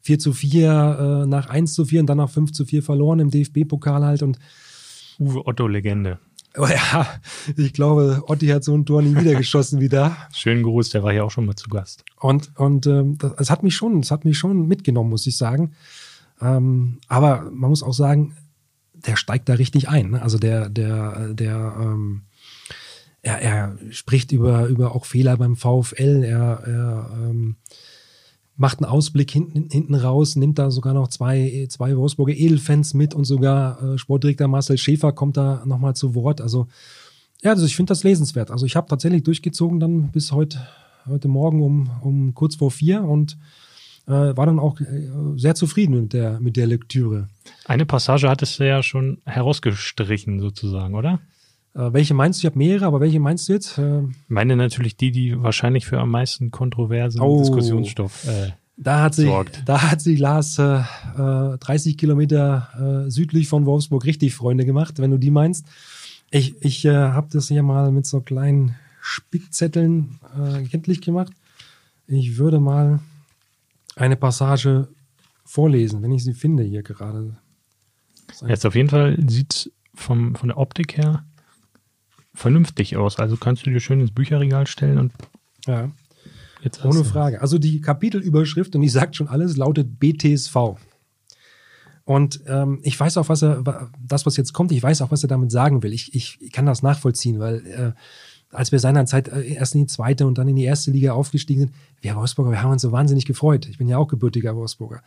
[0.00, 3.20] 4 zu 4 äh, nach 1 zu 4 und dann nach 5 zu 4 verloren
[3.20, 4.22] im DFB-Pokal halt.
[4.22, 4.38] Und
[5.18, 6.18] Uwe Otto Legende.
[6.58, 7.06] oh ja,
[7.56, 10.16] ich glaube, Otti hat so ein Tor nie wieder geschossen wie da.
[10.34, 12.04] Schönen Gruß, der war hier auch schon mal zu Gast.
[12.20, 15.38] Und, und ähm, das, das hat mich schon, das hat mich schon mitgenommen, muss ich
[15.38, 15.72] sagen.
[16.42, 18.36] Ähm, aber man muss auch sagen,
[19.06, 20.10] der steigt da richtig ein.
[20.10, 20.22] Ne?
[20.22, 22.22] Also der, der, der, ähm,
[23.22, 26.22] er, er spricht über, über auch Fehler beim VfL.
[26.24, 27.56] Er, er ähm,
[28.56, 33.14] macht einen Ausblick hinten, hinten raus, nimmt da sogar noch zwei, zwei Wolfsburger Edelfans mit
[33.14, 36.40] und sogar äh, Sportdirektor Marcel Schäfer kommt da nochmal zu Wort.
[36.40, 36.68] Also
[37.42, 38.50] ja, also ich finde das lesenswert.
[38.50, 40.66] Also ich habe tatsächlich durchgezogen dann bis heute,
[41.06, 43.36] heute Morgen um, um kurz vor vier und
[44.06, 44.84] äh, war dann auch äh,
[45.36, 47.28] sehr zufrieden mit der, mit der Lektüre.
[47.64, 51.20] Eine Passage hattest du ja schon herausgestrichen, sozusagen, oder?
[51.74, 52.46] Äh, welche meinst du?
[52.46, 53.78] Ich habe mehrere, aber welche meinst du jetzt?
[53.78, 57.38] Äh, meine natürlich die, die wahrscheinlich für am meisten kontroversen Oh.
[57.40, 58.26] Diskussionsstoff.
[58.28, 59.62] Äh, Da hat sich, sorgt.
[59.66, 60.80] da hat sich Lars äh,
[61.16, 65.64] äh, 30 Kilometer äh, südlich von Wolfsburg richtig Freunde gemacht, wenn du die meinst.
[66.30, 71.32] Ich, ich äh, habe das hier mal mit so kleinen Spickzetteln äh, kenntlich gemacht.
[72.06, 73.00] Ich würde mal
[73.96, 74.88] eine Passage
[75.44, 77.36] vorlesen, wenn ich sie finde hier gerade.
[78.46, 81.24] jetzt auf jeden Fall sieht vom von der Optik her
[82.34, 83.18] vernünftig aus.
[83.18, 85.12] Also kannst du dir schön ins Bücherregal stellen und
[85.66, 85.90] Ja.
[86.62, 87.40] jetzt Ohne Frage.
[87.40, 90.56] Also die Kapitelüberschrift, und die sagt schon alles, lautet BTSV.
[92.04, 95.22] Und ähm, ich weiß auch, was er, das, was jetzt kommt, ich weiß auch, was
[95.22, 95.92] er damit sagen will.
[95.94, 97.92] Ich, ich, ich kann das nachvollziehen, weil äh,
[98.54, 101.60] als wir seinerzeit äh, erst in die zweite und dann in die erste Liga aufgestiegen
[101.60, 103.66] sind, wir Wolfsburger, wir haben uns so wahnsinnig gefreut.
[103.66, 105.02] Ich bin ja auch gebürtiger Wolfsburger.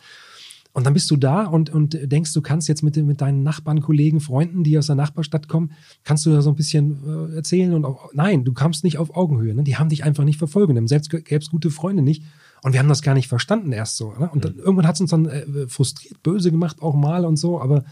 [0.73, 3.81] Und dann bist du da und, und denkst, du kannst jetzt mit, mit deinen Nachbarn,
[3.81, 5.71] Kollegen, Freunden, die aus der Nachbarstadt kommen,
[6.03, 9.15] kannst du da so ein bisschen äh, erzählen und auch, nein, du kamst nicht auf
[9.15, 9.55] Augenhöhe.
[9.55, 9.63] Ne?
[9.63, 10.71] Die haben dich einfach nicht verfolgt.
[10.88, 12.21] Selbst gäbe es gute Freunde nicht.
[12.62, 14.13] Und wir haben das gar nicht verstanden erst so.
[14.19, 14.29] Ne?
[14.31, 14.60] Und dann, mhm.
[14.60, 17.60] irgendwann hat es uns dann äh, frustriert, böse gemacht auch mal und so.
[17.60, 17.83] Aber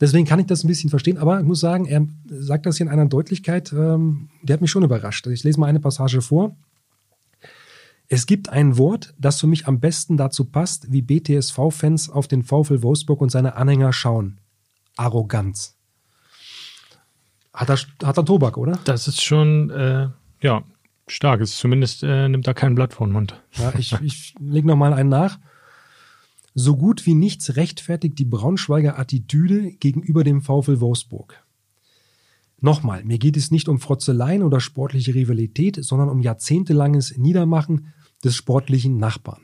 [0.00, 1.18] deswegen kann ich das ein bisschen verstehen.
[1.18, 4.70] Aber ich muss sagen, er sagt das hier in einer Deutlichkeit, ähm, der hat mich
[4.70, 5.26] schon überrascht.
[5.26, 6.56] Ich lese mal eine Passage vor.
[8.08, 12.42] Es gibt ein Wort, das für mich am besten dazu passt, wie BTSV-Fans auf den
[12.42, 14.38] VfL Wolfsburg und seine Anhänger schauen.
[14.96, 15.76] Arroganz.
[17.52, 18.78] Hat er, hat er Tobak, oder?
[18.84, 20.08] Das ist schon, äh,
[20.42, 20.64] ja,
[21.06, 21.40] stark.
[21.40, 23.40] Ist zumindest äh, nimmt er kein Blatt vor den Mund.
[23.52, 25.38] Ja, ich, ich lege nochmal einen nach.
[26.54, 31.44] So gut wie nichts rechtfertigt die Braunschweiger Attitüde gegenüber dem VfL Wolfsburg.
[32.60, 37.92] Nochmal, mir geht es nicht um Frotzeleien oder sportliche Rivalität, sondern um jahrzehntelanges Niedermachen
[38.24, 39.42] des sportlichen Nachbarn.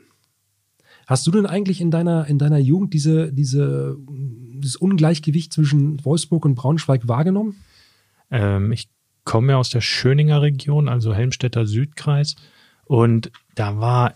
[1.05, 6.45] Hast du denn eigentlich in deiner, in deiner Jugend diese, diese, dieses Ungleichgewicht zwischen Wolfsburg
[6.45, 7.57] und Braunschweig wahrgenommen?
[8.31, 8.89] Ähm, ich
[9.23, 12.35] komme ja aus der Schöninger Region, also Helmstädter Südkreis.
[12.85, 14.15] Und da war,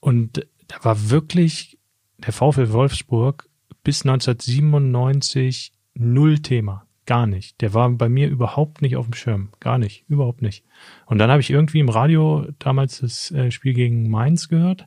[0.00, 1.78] und da war wirklich
[2.26, 3.48] der VfL Wolfsburg
[3.82, 6.86] bis 1997 null Thema.
[7.06, 7.60] Gar nicht.
[7.60, 9.48] Der war bei mir überhaupt nicht auf dem Schirm.
[9.58, 10.04] Gar nicht.
[10.08, 10.64] Überhaupt nicht.
[11.06, 14.86] Und dann habe ich irgendwie im Radio damals das äh, Spiel gegen Mainz gehört.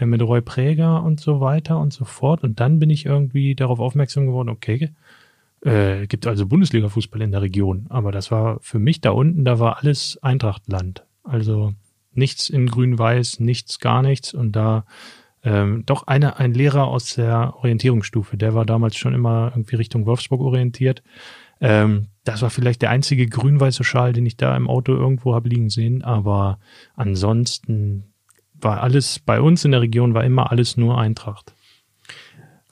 [0.00, 2.42] Äh, mit Roy Präger und so weiter und so fort.
[2.42, 4.90] Und dann bin ich irgendwie darauf aufmerksam geworden, okay,
[5.62, 7.86] äh, gibt also Bundesliga-Fußball in der Region.
[7.90, 11.04] Aber das war für mich da unten, da war alles Eintrachtland.
[11.22, 11.74] Also
[12.12, 14.32] nichts in Grün-Weiß, nichts, gar nichts.
[14.32, 14.84] Und da
[15.42, 20.06] ähm, doch eine, ein Lehrer aus der Orientierungsstufe, der war damals schon immer irgendwie Richtung
[20.06, 21.02] Wolfsburg orientiert.
[21.60, 25.48] Ähm, das war vielleicht der einzige grün-weiße Schal, den ich da im Auto irgendwo habe
[25.48, 26.02] liegen sehen.
[26.02, 26.58] Aber
[26.94, 28.12] ansonsten
[28.54, 31.54] war alles bei uns in der Region war immer alles nur Eintracht.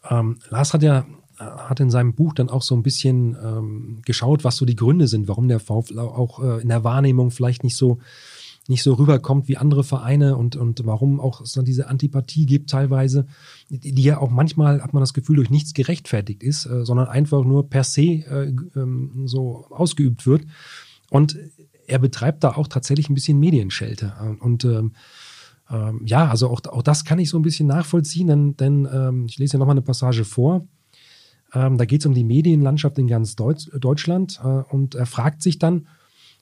[0.08, 1.06] Ähm, Lars hat ja
[1.38, 5.06] hat in seinem Buch dann auch so ein bisschen ähm, geschaut, was so die Gründe
[5.06, 7.98] sind, warum der VfL auch äh, in der Wahrnehmung vielleicht nicht so
[8.68, 12.70] nicht so rüberkommt wie andere Vereine und, und warum auch es dann diese Antipathie gibt
[12.70, 13.26] teilweise,
[13.70, 17.44] die, ja auch manchmal, hat man das Gefühl, durch nichts gerechtfertigt ist, äh, sondern einfach
[17.44, 20.42] nur per se äh, ähm, so ausgeübt wird.
[21.10, 21.38] Und
[21.86, 24.12] er betreibt da auch tatsächlich ein bisschen Medienschelte.
[24.40, 24.92] Und ähm,
[25.70, 29.26] ähm, ja, also auch, auch das kann ich so ein bisschen nachvollziehen, denn, denn ähm,
[29.26, 30.66] ich lese ja nochmal eine Passage vor.
[31.54, 35.42] Ähm, da geht es um die Medienlandschaft in ganz Deutsch, Deutschland äh, und er fragt
[35.42, 35.86] sich dann,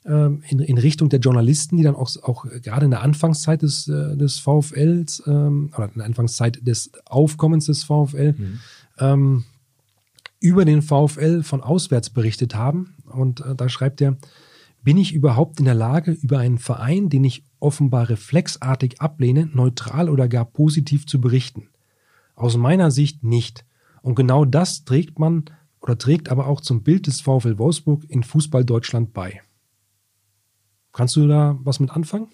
[0.07, 3.89] ähm, in, in Richtung der Journalisten, die dann auch, auch gerade in der Anfangszeit des,
[3.89, 8.61] äh, des VfLs ähm, oder in der Anfangszeit des Aufkommens des VfL mhm.
[8.99, 9.45] ähm,
[10.41, 12.95] über den VfL von auswärts berichtet haben.
[13.07, 14.17] Und äh, da schreibt er,
[14.83, 20.09] bin ich überhaupt in der Lage, über einen Verein, den ich offenbar reflexartig ablehne, neutral
[20.09, 21.69] oder gar positiv zu berichten?
[22.37, 23.65] Aus meiner Sicht nicht.
[24.03, 25.47] Und genau das trägt man
[25.81, 29.41] oder trägt aber auch zum Bild des VfL Wolfsburg in Fußball Deutschland bei.
[30.97, 32.29] Kannst du da was mit anfangen?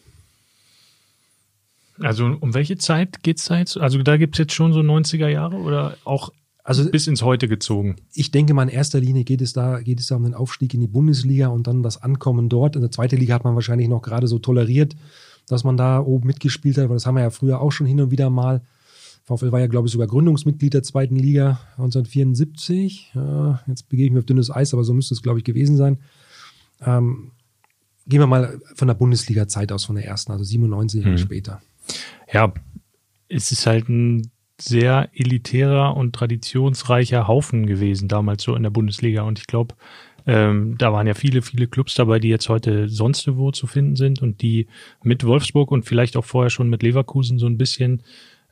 [1.98, 3.76] Also um welche Zeit geht es da jetzt?
[3.76, 6.30] Also da gibt es jetzt schon so 90er Jahre oder auch
[6.62, 7.96] also, bis ins Heute gezogen?
[8.14, 10.74] Ich denke mal, in erster Linie geht es, da, geht es da um den Aufstieg
[10.74, 12.76] in die Bundesliga und dann das Ankommen dort.
[12.76, 14.94] In der zweiten Liga hat man wahrscheinlich noch gerade so toleriert,
[15.48, 18.00] dass man da oben mitgespielt hat, weil das haben wir ja früher auch schon hin
[18.00, 18.62] und wieder mal.
[19.24, 23.10] VfL war ja, glaube ich, sogar Gründungsmitglied der zweiten Liga 1974.
[23.16, 25.76] Ja, jetzt begebe ich mich auf dünnes Eis, aber so müsste es, glaube ich, gewesen
[25.76, 25.98] sein.
[26.80, 27.32] Ähm,
[28.06, 31.18] gehen wir mal von der Bundesliga-Zeit aus, von der ersten, also 97 Jahre hm.
[31.18, 31.62] später.
[32.32, 32.52] Ja,
[33.28, 39.22] es ist halt ein sehr elitärer und traditionsreicher Haufen gewesen, damals so in der Bundesliga.
[39.22, 39.74] Und ich glaube,
[40.26, 43.96] ähm, da waren ja viele, viele Clubs dabei, die jetzt heute sonst wo zu finden
[43.96, 44.68] sind und die
[45.02, 48.02] mit Wolfsburg und vielleicht auch vorher schon mit Leverkusen so ein bisschen,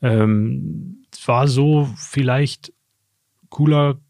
[0.02, 2.72] ähm, war so vielleicht
[3.50, 4.00] cooler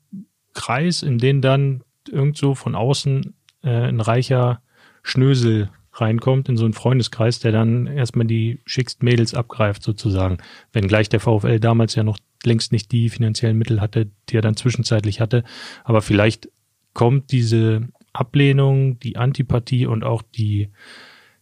[0.55, 4.63] Kreis, in den dann irgend so von außen äh, ein reicher
[5.03, 10.39] Schnösel reinkommt in so einen Freundeskreis, der dann erstmal die schicksten Mädels abgreift sozusagen.
[10.73, 14.43] Wenn gleich der VfL damals ja noch längst nicht die finanziellen Mittel hatte, die er
[14.43, 15.45] dann zwischenzeitlich hatte.
[15.85, 16.49] Aber vielleicht
[16.95, 20.71] kommt diese Ablehnung, die Antipathie und auch die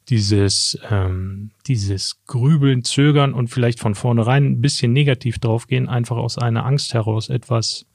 [0.08, 6.38] dieses ähm, dieses Grübeln, Zögern und vielleicht von vornherein ein bisschen negativ draufgehen, einfach aus
[6.38, 7.86] einer Angst heraus etwas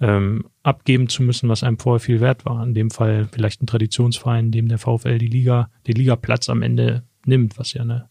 [0.00, 2.62] ähm, abgeben zu müssen, was einem vorher viel wert war.
[2.62, 7.04] In dem Fall vielleicht ein Traditionsverein, dem der VfL die Liga, die Ligaplatz am Ende
[7.24, 8.08] nimmt, was ja eine,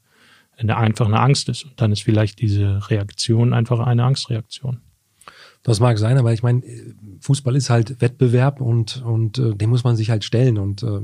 [0.57, 1.63] eine einfach eine Angst ist.
[1.65, 4.81] Und dann ist vielleicht diese Reaktion einfach eine Angstreaktion.
[5.63, 6.61] Das mag sein, aber ich meine,
[7.21, 10.59] Fußball ist halt Wettbewerb und, und äh, dem muss man sich halt stellen.
[10.59, 11.01] Und äh,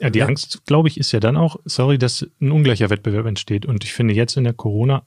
[0.00, 3.66] ja, die Angst, glaube ich, ist ja dann auch, sorry, dass ein ungleicher Wettbewerb entsteht.
[3.66, 5.02] Und ich finde jetzt in der Corona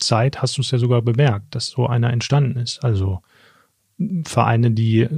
[0.00, 2.84] Zeit hast du es ja sogar bemerkt, dass so einer entstanden ist.
[2.84, 3.20] Also
[4.24, 5.08] Vereine, die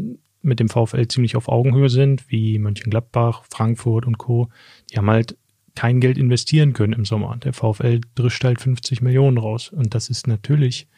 [0.43, 4.49] mit dem VfL ziemlich auf Augenhöhe sind, wie Mönchengladbach, Frankfurt und Co.,
[4.91, 5.37] die haben halt
[5.75, 7.37] kein Geld investieren können im Sommer.
[7.37, 9.71] Der VfL drischt halt 50 Millionen raus.
[9.71, 10.89] Und das ist natürlich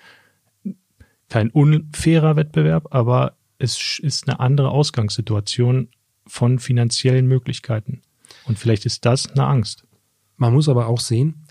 [1.29, 5.89] kein unfairer Wettbewerb, aber es ist eine andere Ausgangssituation
[6.27, 8.03] von finanziellen Möglichkeiten.
[8.45, 9.85] Und vielleicht ist das eine Angst.
[10.37, 11.45] Man muss aber auch sehen,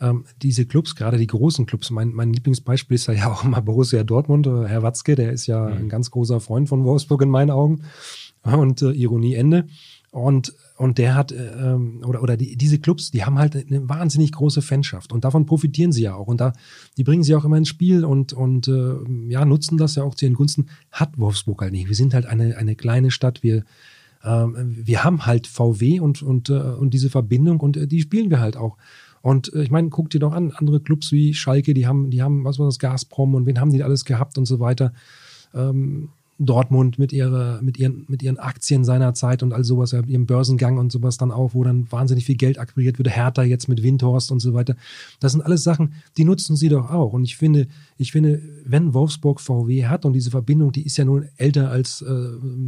[0.00, 4.04] ähm, diese Clubs, gerade die großen Clubs, mein, mein Lieblingsbeispiel ist ja auch mal Borussia
[4.04, 4.46] Dortmund.
[4.46, 5.72] Äh, Herr Watzke, der ist ja mhm.
[5.72, 7.82] ein ganz großer Freund von Wolfsburg in meinen Augen.
[8.42, 9.66] Und äh, Ironie Ende.
[10.10, 13.88] Und, und der hat, äh, ähm, oder, oder die, diese Clubs, die haben halt eine
[13.88, 16.28] wahnsinnig große Fanschaft und davon profitieren sie ja auch.
[16.28, 16.54] Und da,
[16.96, 18.94] die bringen sie auch immer ins Spiel und, und äh,
[19.28, 20.68] ja, nutzen das ja auch zu ihren Gunsten.
[20.90, 21.88] Hat Wolfsburg halt nicht.
[21.88, 23.42] Wir sind halt eine, eine kleine Stadt.
[23.42, 23.64] Wir,
[24.24, 28.30] ähm, wir haben halt VW und, und, äh, und diese Verbindung und äh, die spielen
[28.30, 28.76] wir halt auch.
[29.28, 32.22] Und äh, ich meine, guck dir doch an, andere Clubs wie Schalke, die haben, die
[32.22, 34.94] haben, was war das, Gazprom und wen haben die alles gehabt und so weiter.
[35.54, 36.08] Ähm,
[36.40, 40.26] Dortmund mit ihrer, mit ihren, mit ihren Aktien seiner Zeit und all sowas, ja, ihrem
[40.26, 43.82] Börsengang und sowas dann auch, wo dann wahnsinnig viel Geld akquiriert wird, Hertha jetzt mit
[43.82, 44.76] Windhorst und so weiter.
[45.18, 47.12] Das sind alles Sachen, die nutzen sie doch auch.
[47.12, 51.04] Und ich finde, ich finde, wenn Wolfsburg VW hat und diese Verbindung, die ist ja
[51.04, 52.06] nun älter als äh,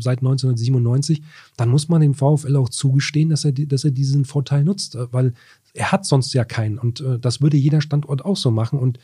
[0.01, 1.23] seit 1997,
[1.57, 5.33] dann muss man dem VfL auch zugestehen, dass er, dass er diesen Vorteil nutzt, weil
[5.75, 6.79] er hat sonst ja keinen.
[6.79, 8.79] Und äh, das würde jeder Standort auch so machen.
[8.79, 8.99] Und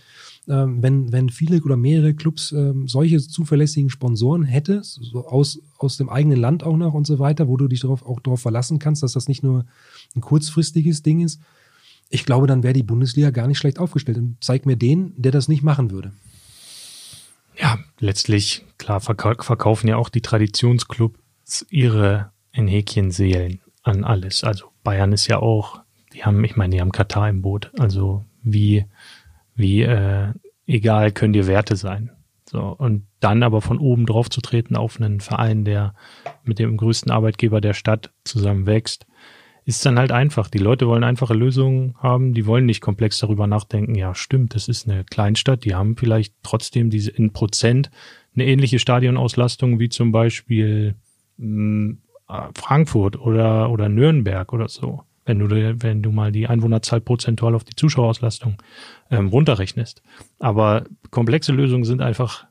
[0.48, 5.96] ähm, wenn, wenn viele oder mehrere Clubs ähm, solche zuverlässigen Sponsoren hätte, so aus, aus
[5.96, 8.78] dem eigenen Land auch noch und so weiter, wo du dich darauf, auch darauf verlassen
[8.78, 9.66] kannst, dass das nicht nur
[10.14, 11.40] ein kurzfristiges Ding ist,
[12.08, 14.18] ich glaube, dann wäre die Bundesliga gar nicht schlecht aufgestellt.
[14.18, 16.12] Und zeig mir den, der das nicht machen würde.
[17.60, 24.44] Ja, letztlich, klar, verkaufen ja auch die Traditionsclubs ihre in Häkchen Seelen an alles.
[24.44, 25.80] Also Bayern ist ja auch,
[26.16, 27.70] die haben, ich meine, die haben Katar im Boot.
[27.78, 28.86] Also wie
[29.54, 30.32] wie äh,
[30.66, 32.10] egal können dir Werte sein.
[32.48, 35.94] So, und dann aber von oben drauf zu treten auf einen Verein, der
[36.44, 39.06] mit dem größten Arbeitgeber der Stadt zusammen wächst,
[39.64, 40.48] ist dann halt einfach.
[40.48, 44.68] Die Leute wollen einfache Lösungen haben, die wollen nicht komplex darüber nachdenken, ja, stimmt, das
[44.68, 47.90] ist eine Kleinstadt, die haben vielleicht trotzdem diese in Prozent
[48.34, 50.94] eine ähnliche Stadionauslastung wie zum Beispiel
[51.38, 51.96] mh,
[52.28, 55.48] hm, Frankfurt oder, oder Nürnberg oder so wenn du,
[55.82, 58.56] wenn du mal die Einwohnerzahl prozentual auf die Zuschauerauslastung
[59.10, 60.02] ähm, runterrechnest.
[60.38, 62.46] Aber komplexe Lösungen sind einfach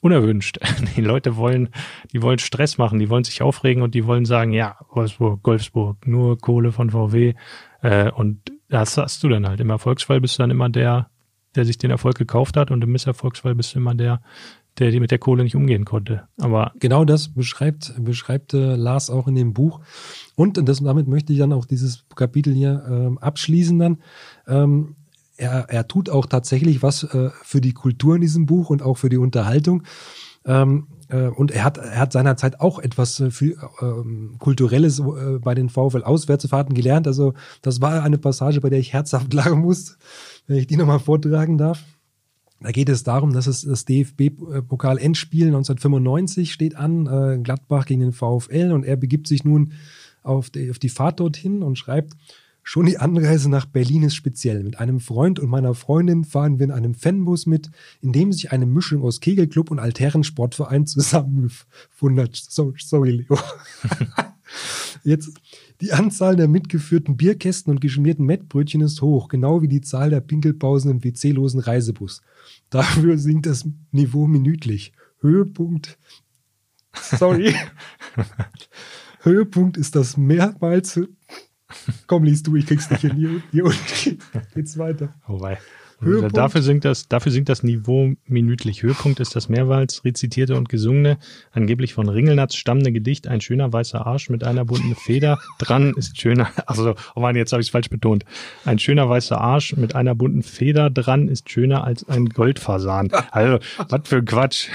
[0.00, 0.58] unerwünscht.
[0.96, 1.68] Die Leute wollen,
[2.12, 6.06] die wollen Stress machen, die wollen sich aufregen und die wollen sagen, ja, Wolfsburg, Golfsburg,
[6.06, 7.34] nur Kohle von VW.
[7.82, 9.60] Äh, und das hast du dann halt.
[9.60, 11.10] Im Erfolgsfall bist du dann immer der,
[11.54, 14.22] der sich den Erfolg gekauft hat und im Misserfolgsfall bist du immer der,
[14.78, 16.22] der mit der Kohle nicht umgehen konnte.
[16.38, 19.80] Aber genau das beschreibt, beschreibt äh, Lars auch in dem Buch.
[20.36, 23.98] Und, das, damit möchte ich dann auch dieses Kapitel hier ähm, abschließen dann.
[24.46, 24.96] Ähm,
[25.36, 28.98] er, er tut auch tatsächlich was äh, für die Kultur in diesem Buch und auch
[28.98, 29.82] für die Unterhaltung.
[30.44, 35.38] Ähm, äh, und er hat, er hat seinerzeit auch etwas äh, für, ähm, Kulturelles äh,
[35.38, 37.06] bei den VfL-Auswärtsfahrten gelernt.
[37.06, 39.98] Also das war eine Passage, bei der ich herzhaft lachen muss,
[40.46, 41.84] wenn ich die nochmal vortragen darf.
[42.60, 48.12] Da geht es darum, dass es das DFB-Pokal-Endspiel 1995 steht an, äh, Gladbach gegen den
[48.12, 49.72] VfL und er begibt sich nun
[50.22, 52.14] auf die, auf die Fahrt dorthin und schreibt,
[52.62, 54.62] Schon die Anreise nach Berlin ist speziell.
[54.62, 57.70] Mit einem Freund und meiner Freundin fahren wir in einem Fanbus mit,
[58.02, 62.36] in dem sich eine Mischung aus Kegelclub und Altherrensportverein zusammengefunden hat.
[62.36, 63.38] So, sorry, Leo.
[65.04, 65.30] Jetzt,
[65.80, 70.20] die Anzahl der mitgeführten Bierkästen und geschmierten Mettbrötchen ist hoch, genau wie die Zahl der
[70.20, 72.22] Pinkelpausen im WC-losen Reisebus.
[72.68, 74.92] Dafür sinkt das Niveau minütlich.
[75.20, 75.98] Höhepunkt.
[76.94, 77.54] Sorry.
[79.22, 81.00] Höhepunkt ist das mehrmals.
[82.06, 83.16] Komm, liest du, ich krieg's nicht hin.
[83.16, 84.18] Hier, hier unten
[84.54, 85.14] geht's weiter.
[85.28, 85.58] Oh wei.
[86.00, 86.36] Höhepunkt.
[86.36, 88.82] Dafür sinkt, das, dafür sinkt das Niveau minütlich.
[88.82, 91.18] Höhepunkt ist das mehrmals rezitierte und gesungene,
[91.52, 96.20] angeblich von Ringelnatz stammende Gedicht Ein schöner weißer Arsch mit einer bunten Feder dran ist
[96.20, 98.24] schöner, also, oh Mann, jetzt habe ich es falsch betont.
[98.64, 103.10] Ein schöner weißer Arsch mit einer bunten Feder dran ist schöner als ein Goldfasan.
[103.32, 103.58] Also,
[103.88, 104.68] was für ein Quatsch.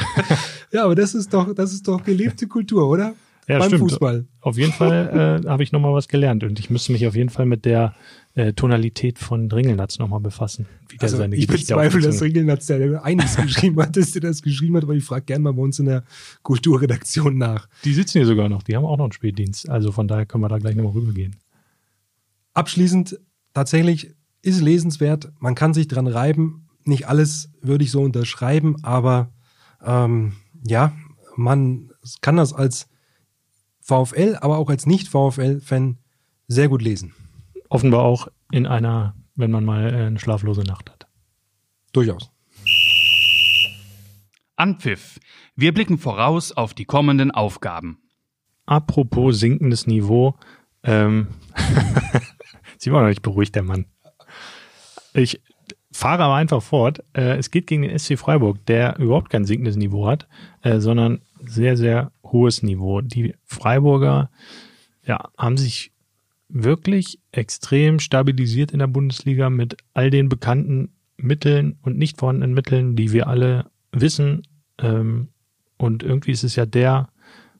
[0.71, 3.13] Ja, aber das ist doch, das ist doch gelebte Kultur, oder?
[3.47, 3.81] Ja, Beim stimmt.
[3.81, 4.25] Fußball.
[4.41, 7.29] Auf jeden Fall äh, habe ich nochmal was gelernt und ich müsste mich auf jeden
[7.29, 7.93] Fall mit der
[8.35, 10.65] äh, Tonalität von Ringelnatz nochmal befassen.
[10.89, 14.75] Wie also seine ich bezweifle, dass Ringelnatz der einiges geschrieben hat, dass der das geschrieben
[14.75, 16.03] hat, aber ich frage gerne mal bei uns in der
[16.43, 17.67] Kulturredaktion nach.
[17.85, 19.69] Die sitzen hier sogar noch, die haben auch noch einen Spätdienst.
[19.69, 21.37] Also von daher können wir da gleich nochmal rübergehen.
[22.53, 23.19] Abschließend,
[23.53, 26.67] tatsächlich ist lesenswert, man kann sich dran reiben.
[26.83, 29.31] Nicht alles würde ich so unterschreiben, aber
[29.83, 30.33] ähm,
[30.67, 30.93] ja,
[31.35, 31.89] man
[32.21, 32.87] kann das als
[33.79, 35.97] VfL, aber auch als Nicht-VfL-Fan
[36.47, 37.13] sehr gut lesen
[37.69, 41.07] offenbar auch in einer, wenn man mal äh, eine schlaflose Nacht hat.
[41.93, 42.31] Durchaus.
[44.55, 45.19] Anpfiff.
[45.55, 47.99] Wir blicken voraus auf die kommenden Aufgaben.
[48.65, 50.35] Apropos sinkendes Niveau.
[50.83, 51.27] Ähm,
[52.77, 53.85] Sie war noch nicht beruhigt, der Mann.
[55.13, 55.41] Ich
[55.91, 57.03] fahre aber einfach fort.
[57.13, 60.27] Äh, es geht gegen den SC Freiburg, der überhaupt kein sinkendes Niveau hat,
[60.61, 63.01] äh, sondern sehr, sehr hohes Niveau.
[63.01, 64.29] Die Freiburger
[65.05, 65.91] ja, haben sich
[66.49, 72.95] wirklich extrem stabilisiert in der Bundesliga mit all den bekannten Mitteln und nicht vorhandenen Mitteln,
[72.95, 74.43] die wir alle wissen.
[74.79, 75.29] Ähm,
[75.77, 77.09] und irgendwie ist es ja der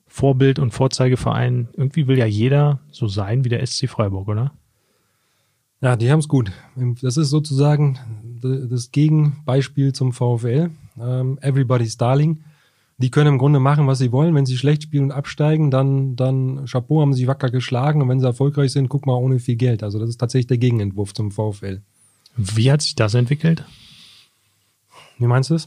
[0.06, 1.68] Vorbild- und Vorzeigeverein.
[1.72, 4.52] Irgendwie will ja jeder so sein wie der SC Freiburg, oder?
[5.80, 6.52] Ja, die haben es gut.
[7.02, 7.98] Das ist sozusagen
[8.40, 10.70] das Gegenbeispiel zum VfL.
[10.98, 12.42] Ähm, everybody's Darling.
[12.98, 14.34] Die können im Grunde machen, was sie wollen.
[14.34, 18.00] Wenn sie schlecht spielen und absteigen, dann, dann Chapeau, haben sie wacker geschlagen.
[18.00, 19.82] Und wenn sie erfolgreich sind, guck mal, ohne viel Geld.
[19.82, 21.82] Also das ist tatsächlich der Gegenentwurf zum VfL.
[22.36, 23.64] Wie hat sich das entwickelt?
[25.18, 25.66] Wie meinst du es?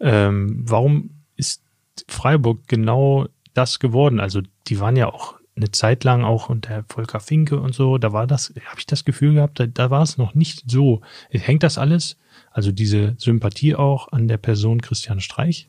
[0.00, 1.62] Ähm, warum ist
[2.08, 4.20] Freiburg genau das geworden?
[4.20, 8.12] Also die waren ja auch eine Zeit lang auch unter Volker Finke und so, da
[8.12, 11.00] war das, habe ich das Gefühl gehabt, da, da war es noch nicht so.
[11.30, 12.16] Hängt das alles,
[12.52, 15.68] also diese Sympathie auch an der Person Christian Streich?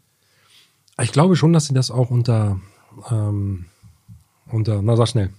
[1.01, 2.59] Ich glaube schon, dass sie das auch unter,
[3.09, 3.65] ähm,
[4.47, 5.29] unter, na sag schnell.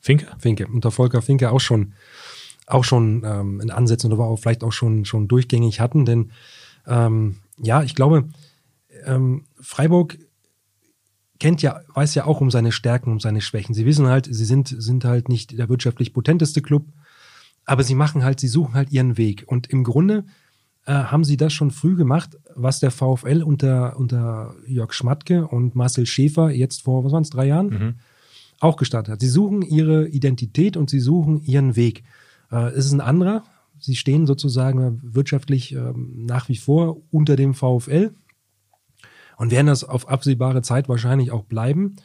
[0.00, 0.26] Finke?
[0.38, 1.92] Finke, unter Volker Finke auch schon,
[2.66, 6.30] auch schon ähm, in Ansätzen oder auch vielleicht auch schon, schon durchgängig hatten, denn
[6.86, 8.28] ähm, ja, ich glaube,
[9.04, 10.18] ähm, Freiburg
[11.38, 13.74] kennt ja, weiß ja auch um seine Stärken, um seine Schwächen.
[13.74, 16.84] Sie wissen halt, sie sind, sind halt nicht der wirtschaftlich potenteste Club,
[17.64, 19.44] aber sie machen halt, sie suchen halt ihren Weg.
[19.46, 20.24] Und im Grunde
[20.90, 25.76] äh, haben sie das schon früh gemacht, was der VfL unter, unter Jörg Schmatke und
[25.76, 27.94] Marcel Schäfer jetzt vor, was waren es, drei Jahren mhm.
[28.58, 29.20] auch gestartet hat.
[29.20, 32.02] Sie suchen ihre Identität und sie suchen ihren Weg.
[32.50, 33.44] Äh, es ist ein anderer.
[33.78, 38.12] Sie stehen sozusagen wirtschaftlich äh, nach wie vor unter dem VfL
[39.36, 41.96] und werden das auf absehbare Zeit wahrscheinlich auch bleiben.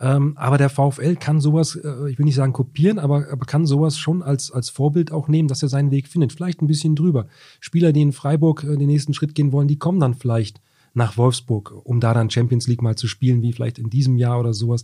[0.00, 3.66] Ähm, aber der VfL kann sowas, äh, ich will nicht sagen kopieren, aber, aber kann
[3.66, 6.32] sowas schon als, als Vorbild auch nehmen, dass er seinen Weg findet.
[6.32, 7.26] Vielleicht ein bisschen drüber.
[7.60, 10.62] Spieler, die in Freiburg äh, den nächsten Schritt gehen wollen, die kommen dann vielleicht
[10.94, 14.40] nach Wolfsburg, um da dann Champions League mal zu spielen, wie vielleicht in diesem Jahr
[14.40, 14.82] oder sowas.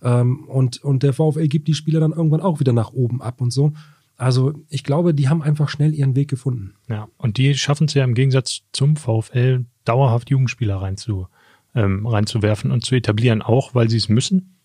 [0.00, 3.40] Ähm, und, und der VfL gibt die Spieler dann irgendwann auch wieder nach oben ab
[3.40, 3.72] und so.
[4.16, 6.74] Also ich glaube, die haben einfach schnell ihren Weg gefunden.
[6.88, 11.26] Ja, und die schaffen es ja im Gegensatz zum VfL dauerhaft Jugendspieler reinzu,
[11.74, 14.58] ähm, reinzuwerfen und zu etablieren, auch weil sie es müssen?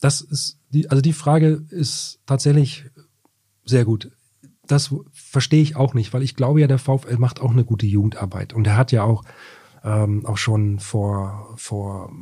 [0.00, 2.84] Das ist die, also die Frage ist tatsächlich
[3.64, 4.10] sehr gut.
[4.66, 7.86] Das verstehe ich auch nicht, weil ich glaube ja, der VfL macht auch eine gute
[7.86, 9.24] Jugendarbeit und er hat ja auch
[9.82, 12.12] ähm, auch schon vor vor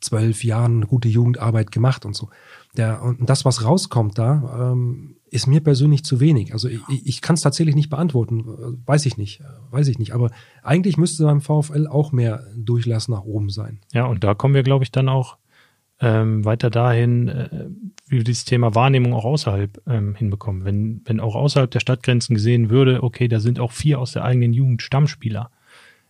[0.00, 2.30] zwölf Jahren gute Jugendarbeit gemacht und so.
[2.76, 6.52] Der, und das, was rauskommt da, ähm, ist mir persönlich zu wenig.
[6.52, 8.44] Also ich, ich kann es tatsächlich nicht beantworten,
[8.86, 10.12] weiß ich nicht, weiß ich nicht.
[10.12, 10.30] Aber
[10.62, 13.80] eigentlich müsste beim VfL auch mehr Durchlass nach oben sein.
[13.92, 15.36] Ja, und da kommen wir, glaube ich, dann auch
[16.00, 17.68] ähm, weiter dahin, äh,
[18.06, 20.64] wie wir dieses Thema Wahrnehmung auch außerhalb ähm, hinbekommen.
[20.64, 24.24] Wenn, wenn auch außerhalb der Stadtgrenzen gesehen würde, okay, da sind auch vier aus der
[24.24, 25.50] eigenen Jugend Stammspieler.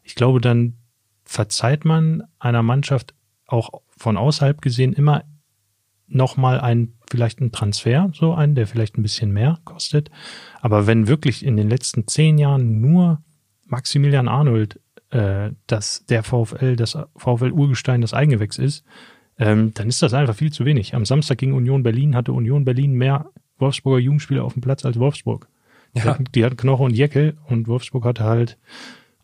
[0.03, 0.75] Ich glaube, dann
[1.25, 3.15] verzeiht man einer Mannschaft
[3.47, 5.25] auch von außerhalb gesehen immer
[6.09, 10.11] nochmal ein, vielleicht ein Transfer, so einen, der vielleicht ein bisschen mehr kostet.
[10.61, 13.23] Aber wenn wirklich in den letzten zehn Jahren nur
[13.67, 14.81] Maximilian Arnold,
[15.11, 18.85] äh, dass der VfL, das VfL Urgestein das Eigengewächs ist,
[19.39, 20.95] ähm, dann ist das einfach viel zu wenig.
[20.95, 24.99] Am Samstag gegen Union Berlin hatte Union Berlin mehr Wolfsburger Jugendspieler auf dem Platz als
[24.99, 25.49] Wolfsburg.
[25.95, 26.03] Ja.
[26.03, 28.59] Die, hatten, die hatten Knoche und Jeckel und Wolfsburg hatte halt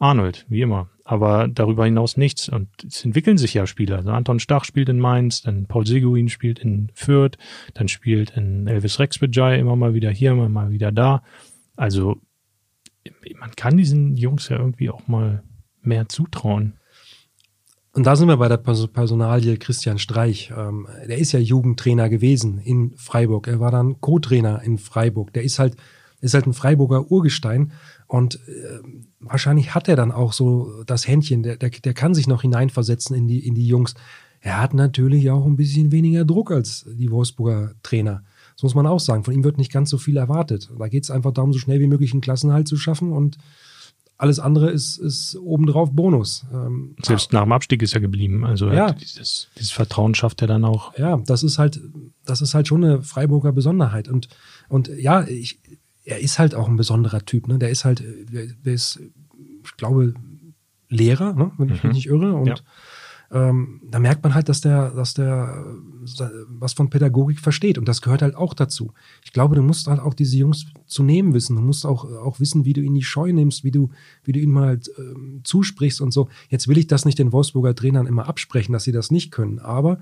[0.05, 0.91] Arnold, wie immer.
[1.05, 2.51] Aber darüber hinaus nichts.
[2.51, 3.97] Und es entwickeln sich ja Spieler.
[3.97, 7.39] Also Anton Stach spielt in Mainz, dann Paul Seguin spielt in Fürth,
[7.73, 11.23] dann spielt in Elvis Rexbejai immer mal wieder hier, immer mal wieder da.
[11.75, 12.21] Also
[13.39, 15.43] man kann diesen Jungs ja irgendwie auch mal
[15.81, 16.75] mehr zutrauen.
[17.93, 20.53] Und da sind wir bei der Personalie Christian Streich.
[20.55, 23.49] Ähm, der ist ja Jugendtrainer gewesen in Freiburg.
[23.49, 25.33] Er war dann Co-Trainer in Freiburg.
[25.33, 25.77] Der ist halt,
[26.21, 27.73] ist halt ein Freiburger Urgestein.
[28.07, 28.81] Und äh,
[29.21, 33.17] wahrscheinlich hat er dann auch so das Händchen, der, der, der kann sich noch hineinversetzen
[33.17, 33.95] in die, in die Jungs.
[34.41, 38.23] Er hat natürlich auch ein bisschen weniger Druck als die Wolfsburger Trainer.
[38.57, 39.25] Das muss man auch sagen.
[39.25, 40.71] Von ihm wird nicht ganz so viel erwartet.
[40.79, 43.39] Da geht es einfach darum, so schnell wie möglich einen Klassenhalt zu schaffen und
[44.17, 46.47] alles andere ist, ist obendrauf Bonus.
[46.53, 48.45] Ähm, Selbst nach dem Abstieg ist er geblieben.
[48.45, 48.93] Also ja.
[48.93, 50.97] dieses, dieses Vertrauen schafft er dann auch.
[50.97, 51.81] Ja, das ist halt,
[52.25, 54.09] das ist halt schon eine Freiburger Besonderheit.
[54.09, 54.29] Und,
[54.69, 55.59] und ja, ich,
[56.05, 57.49] er ist halt auch ein besonderer Typ.
[57.49, 57.59] Ne?
[57.59, 58.03] Der ist halt,
[58.33, 59.01] der, der ist,
[59.65, 60.15] ich glaube,
[60.89, 61.53] Lehrer, ne?
[61.59, 61.91] wenn ich mich mhm.
[61.91, 62.35] nicht irre.
[62.35, 62.55] Und ja.
[63.33, 65.65] ähm, da merkt man halt, dass der, dass der
[66.21, 67.79] äh, was von Pädagogik versteht.
[67.79, 68.93] Und das gehört halt auch dazu.
[69.25, 71.57] Ich glaube, du musst halt auch diese Jungs zu nehmen wissen.
[71.57, 73.91] Du musst auch, auch wissen, wie du ihn die Scheu nimmst, wie du,
[74.25, 76.29] wie du ihnen mal halt, ähm, zusprichst und so.
[76.51, 79.59] Jetzt will ich das nicht den Wolfsburger Trainern immer absprechen, dass sie das nicht können.
[79.59, 79.99] Aber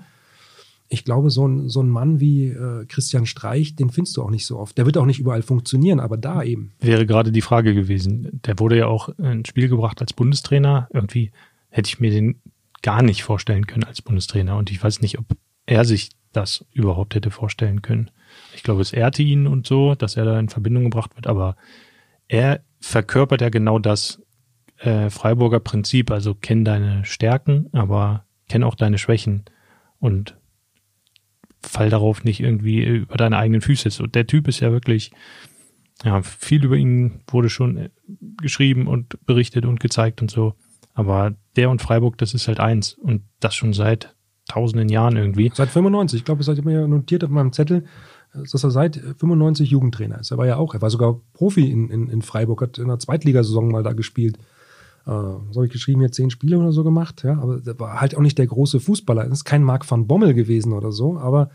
[0.93, 4.29] ich glaube, so ein, so ein Mann wie äh, Christian Streich, den findest du auch
[4.29, 4.77] nicht so oft.
[4.77, 6.71] Der wird auch nicht überall funktionieren, aber da eben.
[6.79, 8.41] Wäre gerade die Frage gewesen.
[8.45, 10.87] Der wurde ja auch ins Spiel gebracht als Bundestrainer.
[10.93, 11.31] Irgendwie
[11.69, 12.39] hätte ich mir den
[12.83, 14.55] gar nicht vorstellen können als Bundestrainer.
[14.55, 15.25] Und ich weiß nicht, ob
[15.65, 18.11] er sich das überhaupt hätte vorstellen können.
[18.55, 21.55] Ich glaube, es ehrte ihn und so, dass er da in Verbindung gebracht wird, aber
[22.27, 24.21] er verkörpert ja genau das
[24.77, 29.45] äh, Freiburger Prinzip, also kenn deine Stärken, aber kenn auch deine Schwächen
[29.99, 30.35] und
[31.63, 34.03] fall darauf nicht irgendwie über deine eigenen Füße.
[34.03, 35.11] Und der Typ ist ja wirklich,
[36.03, 37.89] ja, viel über ihn wurde schon äh,
[38.41, 40.53] geschrieben und berichtet und gezeigt und so.
[40.93, 42.93] Aber der und Freiburg, das ist halt eins.
[42.93, 44.15] Und das schon seit
[44.47, 45.51] tausenden Jahren irgendwie.
[45.53, 46.19] Seit 95.
[46.19, 47.85] Ich glaube, es hat mir notiert auf meinem Zettel,
[48.33, 50.31] dass er seit 95 Jugendtrainer ist.
[50.31, 52.99] Er war ja auch, er war sogar Profi in, in, in Freiburg, hat in der
[52.99, 54.37] Zweitligasaison mal da gespielt.
[55.05, 57.99] Äh, was habe ich geschrieben, hier zehn Spiele oder so gemacht, ja, aber der war
[57.99, 59.23] halt auch nicht der große Fußballer.
[59.23, 61.49] Das ist kein Marc van Bommel gewesen oder so, aber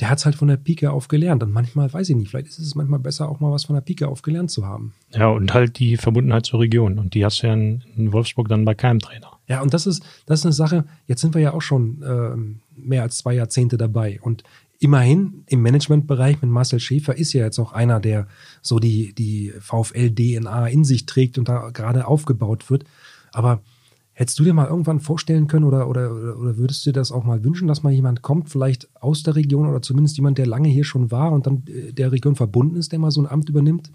[0.00, 1.42] der hat es halt von der Pike auf gelernt.
[1.42, 3.80] Und manchmal, weiß ich nicht, vielleicht ist es manchmal besser, auch mal was von der
[3.80, 4.92] Pike auf gelernt zu haben.
[5.14, 6.98] Ja, und halt die Verbundenheit zur Region.
[6.98, 9.38] Und die hast du ja in, in Wolfsburg dann bei keinem Trainer.
[9.48, 12.78] Ja, und das ist, das ist eine Sache, jetzt sind wir ja auch schon äh,
[12.78, 14.20] mehr als zwei Jahrzehnte dabei.
[14.20, 14.42] Und
[14.78, 18.28] immerhin im Managementbereich mit Marcel Schäfer ist ja jetzt auch einer, der
[18.62, 22.84] so die, die VfL-DNA in sich trägt und da gerade aufgebaut wird.
[23.32, 23.62] Aber
[24.18, 27.24] Hättest du dir mal irgendwann vorstellen können oder, oder, oder würdest du dir das auch
[27.24, 30.70] mal wünschen, dass mal jemand kommt, vielleicht aus der Region oder zumindest jemand, der lange
[30.70, 33.50] hier schon war und dann äh, der Region verbunden ist, der mal so ein Amt
[33.50, 33.92] übernimmt?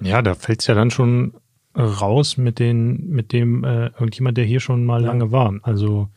[0.00, 1.34] Ja, da fällt es ja dann schon
[1.76, 5.08] raus mit, den, mit dem äh, irgendjemand, der hier schon mal ja.
[5.08, 5.52] lange war.
[5.62, 6.08] Also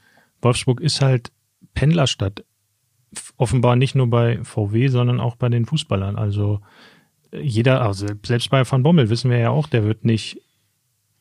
[0.44, 1.32] Wolfsburg ist halt
[1.74, 2.46] Pendlerstadt.
[3.38, 6.16] Offenbar nicht nur bei VW, sondern auch bei den Fußballern.
[6.16, 6.62] Also
[7.34, 10.42] jeder, also selbst bei Van Bommel wissen wir ja auch, der wird nicht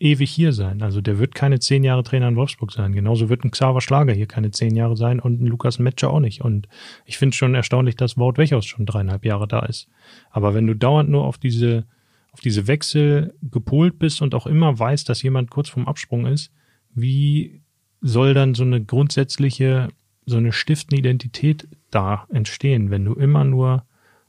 [0.01, 0.82] ewig hier sein.
[0.82, 2.93] Also der wird keine zehn Jahre Trainer in Wolfsburg sein.
[2.93, 6.20] Genauso wird ein Xaver Schlager hier keine zehn Jahre sein und ein Lukas Metscher auch
[6.20, 6.41] nicht.
[6.41, 6.68] Und
[7.05, 9.88] ich finde schon erstaunlich, dass Wout Wechhaus schon dreieinhalb Jahre da ist.
[10.30, 11.84] Aber wenn du dauernd nur auf diese,
[12.32, 16.51] auf diese Wechsel gepolt bist und auch immer weißt, dass jemand kurz vorm Absprung ist,
[16.95, 17.61] wie
[18.01, 19.88] soll dann so eine grundsätzliche,
[20.24, 23.84] so eine stiftende Identität da entstehen, wenn du immer nur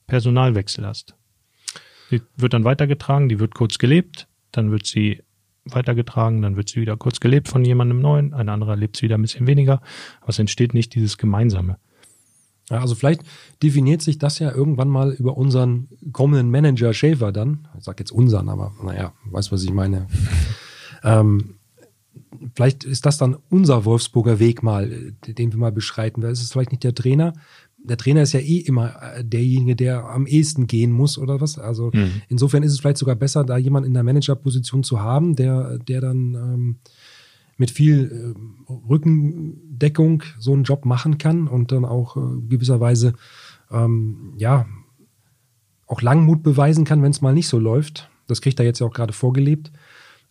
[0.08, 1.16] Personalwechsel hast?
[2.10, 5.24] Die wird dann weitergetragen, die wird kurz gelebt, dann wird sie
[5.66, 9.18] weitergetragen, dann wird sie wieder kurz gelebt von jemandem neuen, ein anderer lebt sie wieder
[9.18, 9.82] ein bisschen weniger,
[10.20, 11.78] aber es entsteht nicht dieses Gemeinsame.
[12.70, 13.24] Ja, also vielleicht
[13.62, 17.68] definiert sich das ja irgendwann mal über unseren kommenden Manager Schäfer dann.
[17.78, 20.08] Ich sag jetzt unseren, aber naja, weiß, was ich meine.
[21.04, 21.56] ähm,
[22.56, 26.22] vielleicht ist das dann unser Wolfsburger Weg mal, den wir mal beschreiten.
[26.22, 27.34] Da ist es vielleicht nicht der Trainer,
[27.84, 31.58] der Trainer ist ja eh immer äh, derjenige, der am ehesten gehen muss oder was.
[31.58, 32.22] Also mhm.
[32.28, 36.02] insofern ist es vielleicht sogar besser, da jemanden in der Managerposition zu haben, der, der
[36.02, 36.76] dann ähm,
[37.58, 43.14] mit viel äh, Rückendeckung so einen Job machen kann und dann auch äh, gewisserweise
[43.72, 44.66] ähm, ja
[45.88, 48.10] auch Langmut beweisen kann, wenn es mal nicht so läuft.
[48.28, 49.72] Das kriegt er jetzt ja auch gerade vorgelebt.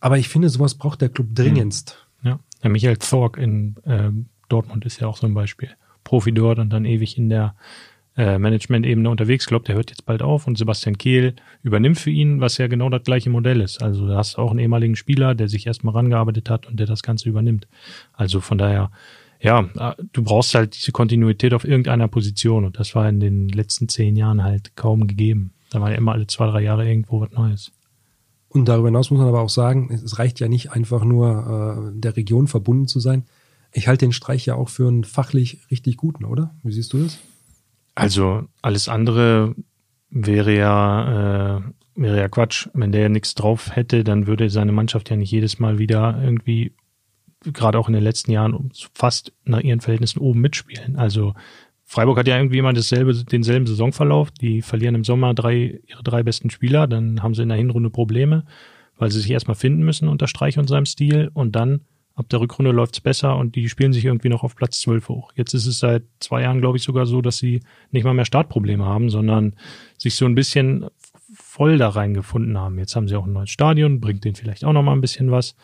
[0.01, 2.07] Aber ich finde, sowas braucht der Club dringendst.
[2.23, 4.11] Ja, ja Michael Zorg in äh,
[4.49, 5.71] Dortmund ist ja auch so ein Beispiel.
[6.05, 7.55] Profi dort und dann ewig in der
[8.17, 9.45] äh, Management-Ebene unterwegs.
[9.45, 12.67] Ich glaube, der hört jetzt bald auf und Sebastian Kehl übernimmt für ihn, was ja
[12.67, 13.83] genau das gleiche Modell ist.
[13.83, 16.87] Also da hast du auch einen ehemaligen Spieler, der sich erstmal rangearbeitet hat und der
[16.87, 17.69] das Ganze übernimmt.
[18.13, 18.91] Also von daher,
[19.41, 19.63] ja,
[20.13, 24.17] du brauchst halt diese Kontinuität auf irgendeiner Position und das war in den letzten zehn
[24.17, 25.53] Jahren halt kaum gegeben.
[25.71, 27.73] Da war ja immer alle zwei, drei Jahre irgendwo was Neues.
[28.53, 32.01] Und darüber hinaus muss man aber auch sagen, es reicht ja nicht einfach nur äh,
[32.01, 33.25] der Region verbunden zu sein.
[33.73, 36.53] Ich halte den Streich ja auch für einen fachlich richtig guten, oder?
[36.65, 37.19] Wie siehst du das?
[37.95, 39.55] Also alles andere
[40.11, 41.61] wäre ja, äh,
[41.95, 42.69] wäre ja Quatsch.
[42.75, 46.75] Wenn der nichts drauf hätte, dann würde seine Mannschaft ja nicht jedes Mal wieder irgendwie,
[47.45, 50.97] gerade auch in den letzten Jahren, fast nach ihren Verhältnissen oben mitspielen.
[50.97, 51.35] Also
[51.91, 54.31] Freiburg hat ja irgendwie immer dasselbe, denselben Saisonverlauf.
[54.31, 57.91] Die verlieren im Sommer drei, ihre drei besten Spieler, dann haben sie in der Hinrunde
[57.91, 58.45] Probleme,
[58.97, 61.81] weil sie sich erstmal finden müssen unter Streich und seinem Stil und dann
[62.21, 65.33] Ab der Rückrunde läuft's besser und die spielen sich irgendwie noch auf Platz 12 hoch.
[65.37, 67.63] Jetzt ist es seit zwei Jahren, glaube ich, sogar so, dass sie
[67.93, 69.55] nicht mal mehr Startprobleme haben, sondern
[69.97, 70.85] sich so ein bisschen
[71.33, 72.79] voll da reingefunden haben.
[72.79, 75.31] Jetzt haben sie auch ein neues Stadion, bringt denen vielleicht auch noch mal ein bisschen
[75.31, 75.57] was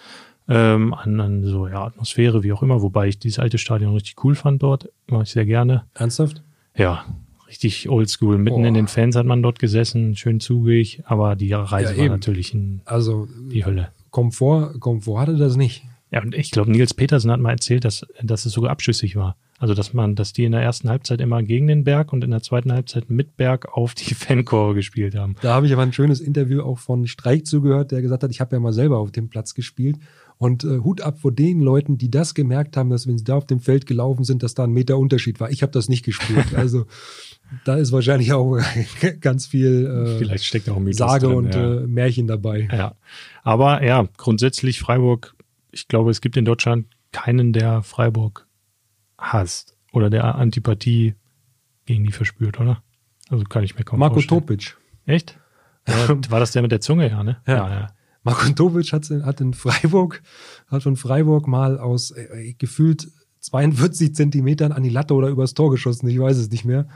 [0.49, 2.83] ähm, an, an so ja Atmosphäre, wie auch immer.
[2.83, 5.85] Wobei ich dieses alte Stadion richtig cool fand dort, mache ich sehr gerne.
[5.95, 6.43] Ernsthaft?
[6.77, 7.05] Ja,
[7.49, 8.39] richtig oldschool.
[8.39, 8.67] Mitten oh.
[8.67, 12.55] in den Fans hat man dort gesessen, schön zugig, aber die Reise ja, war natürlich
[12.55, 13.89] in also, die Hölle.
[14.11, 15.85] Komfort, Komfort hatte das nicht.
[16.11, 19.37] Ja, und ich glaube, Nils Petersen hat mal erzählt, dass, dass es sogar abschüssig war.
[19.59, 22.31] Also, dass man, dass die in der ersten Halbzeit immer gegen den Berg und in
[22.31, 25.37] der zweiten Halbzeit mit Berg auf die Fancore gespielt haben.
[25.41, 28.41] Da habe ich aber ein schönes Interview auch von Streik zugehört, der gesagt hat, ich
[28.41, 29.97] habe ja mal selber auf dem Platz gespielt.
[30.39, 33.37] Und äh, Hut ab vor den Leuten, die das gemerkt haben, dass wenn sie da
[33.37, 35.51] auf dem Feld gelaufen sind, dass da ein Meter Unterschied war.
[35.51, 36.47] Ich habe das nicht gespürt.
[36.57, 36.87] Also
[37.65, 38.59] da ist wahrscheinlich auch
[39.21, 41.75] ganz viel äh, Vielleicht steckt auch Sage drin, und ja.
[41.75, 42.69] äh, Märchen dabei.
[42.73, 42.97] Ja,
[43.43, 45.35] aber ja, grundsätzlich Freiburg.
[45.71, 48.47] Ich glaube, es gibt in Deutschland keinen, der Freiburg
[49.19, 51.15] hasst oder der Antipathie
[51.87, 52.83] gegen die verspürt, oder?
[53.29, 54.41] Also kann ich mir kaum Marco vorstellen.
[54.41, 54.73] Topic.
[55.07, 55.39] Echt?
[55.87, 57.41] War das der mit der Zunge, ja, ne?
[57.47, 57.71] Ja, ja.
[57.71, 57.87] ja.
[58.27, 60.21] Marco Topic hat, hat in Freiburg,
[60.67, 63.09] hat von Freiburg mal aus äh, gefühlt
[63.39, 66.89] 42 Zentimetern an die Latte oder übers Tor geschossen, ich weiß es nicht mehr.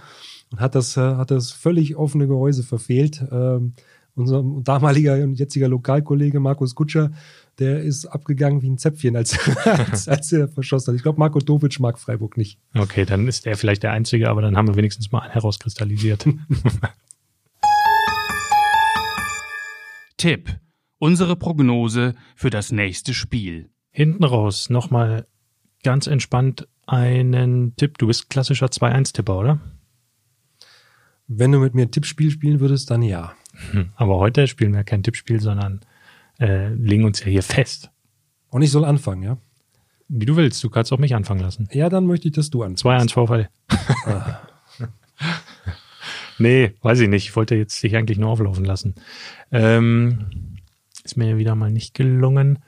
[0.51, 3.25] Und hat das, äh, hat das völlig offene Gehäuse verfehlt.
[3.31, 3.75] Ähm,
[4.17, 7.13] unser damaliger und jetziger Lokalkollege Markus Kutscher,
[7.61, 10.97] der ist abgegangen wie ein Zäpfchen, als, als, als er verschossen hat.
[10.97, 12.59] Ich glaube, Marco Tovic mag Freiburg nicht.
[12.75, 16.27] Okay, dann ist er vielleicht der Einzige, aber dann haben wir wenigstens mal herauskristallisiert.
[20.17, 20.59] Tipp.
[21.01, 23.71] Unsere Prognose für das nächste Spiel.
[23.91, 25.27] Hinten raus nochmal
[25.83, 27.97] ganz entspannt einen Tipp.
[27.97, 29.61] Du bist klassischer 2-1-Tipper, oder?
[31.27, 33.33] Wenn du mit mir ein Tippspiel spielen würdest, dann ja.
[33.71, 35.81] Hm, aber heute spielen wir kein Tippspiel, sondern
[36.39, 37.91] äh, legen uns ja hier fest.
[38.51, 39.39] Und ich soll anfangen, ja?
[40.09, 41.67] Wie du willst, du kannst auch mich anfangen lassen.
[41.73, 42.85] Ja, dann möchte ich, dass du anfängst.
[42.85, 43.49] 2-1 VfL.
[44.05, 44.41] Ah.
[46.39, 47.25] nee, weiß ich nicht.
[47.25, 48.97] Ich wollte jetzt dich eigentlich nur auflaufen lassen.
[49.51, 50.59] Ähm,
[51.11, 52.61] ist mir wieder mal nicht gelungen.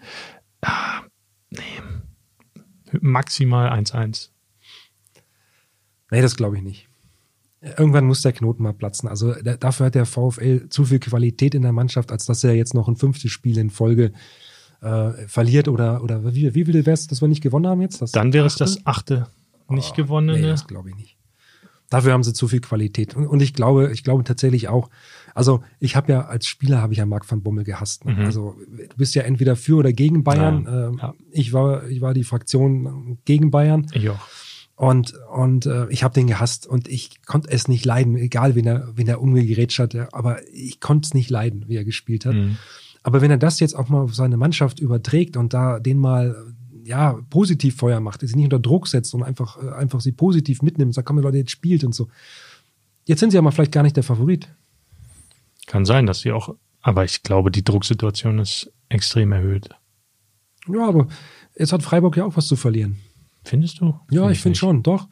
[0.62, 1.02] Ah,
[1.50, 1.60] nee.
[3.00, 4.30] Maximal 1-1.
[6.10, 6.88] Nee, das glaube ich nicht.
[7.60, 9.08] Irgendwann muss der Knoten mal platzen.
[9.08, 12.54] Also der, dafür hat der VfL zu viel Qualität in der Mannschaft, als dass er
[12.54, 14.12] jetzt noch ein fünftes Spiel in Folge
[14.80, 18.02] äh, verliert oder, oder wie, wie viel wäre es, dass wir nicht gewonnen haben jetzt?
[18.02, 19.28] Das Dann wäre es das achte
[19.68, 20.40] nicht oh, gewonnene.
[20.40, 21.16] Nee, das glaube ich nicht.
[21.88, 23.14] Dafür haben sie zu viel Qualität.
[23.14, 24.90] Und, und ich glaube, ich glaube tatsächlich auch,
[25.34, 28.04] also ich habe ja als Spieler habe ich ja Marc van Bommel gehasst.
[28.04, 28.14] Ne?
[28.14, 28.24] Mhm.
[28.24, 30.64] Also du bist ja entweder für oder gegen Bayern.
[30.64, 31.14] Ja, ähm, ja.
[31.30, 33.86] Ich war ich war die Fraktion gegen Bayern.
[33.92, 34.20] Ich auch.
[34.74, 38.66] Und, und äh, ich habe den gehasst und ich konnte es nicht leiden, egal wen
[38.66, 42.34] er, wen er umgegerätscht hat, aber ich konnte es nicht leiden, wie er gespielt hat.
[42.34, 42.56] Mhm.
[43.02, 46.34] Aber wenn er das jetzt auch mal auf seine Mannschaft überträgt und da den mal
[46.84, 50.62] ja positiv Feuer macht, sie nicht unter Druck setzt und einfach, äh, einfach sie positiv
[50.62, 52.08] mitnimmt, sagt, komm, Leute, jetzt spielt und so.
[53.04, 54.48] Jetzt sind sie ja mal vielleicht gar nicht der Favorit.
[55.66, 59.68] Kann sein, dass sie auch, aber ich glaube, die Drucksituation ist extrem erhöht.
[60.68, 61.08] Ja, aber
[61.56, 62.98] jetzt hat Freiburg ja auch was zu verlieren.
[63.44, 63.94] Findest du?
[64.10, 65.08] Ja, Find ich finde schon, doch.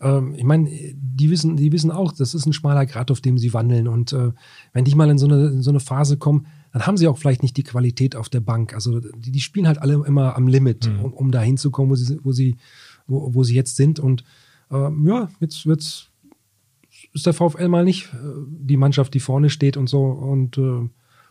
[0.00, 3.36] Ähm, ich meine, die wissen, die wissen auch, das ist ein schmaler Grad, auf dem
[3.36, 3.88] sie wandeln.
[3.88, 4.32] Und äh,
[4.72, 7.18] wenn die mal in so, eine, in so eine Phase kommen, dann haben sie auch
[7.18, 8.74] vielleicht nicht die Qualität auf der Bank.
[8.74, 11.04] Also die, die spielen halt alle immer am Limit, mhm.
[11.04, 12.56] um, um da hinzukommen, wo sie, wo sie,
[13.06, 14.00] wo, wo sie jetzt sind.
[14.00, 14.24] Und
[14.70, 16.10] ähm, ja, jetzt wird's
[17.14, 20.04] ist der VfL mal nicht äh, die Mannschaft, die vorne steht und so.
[20.04, 20.88] Und äh,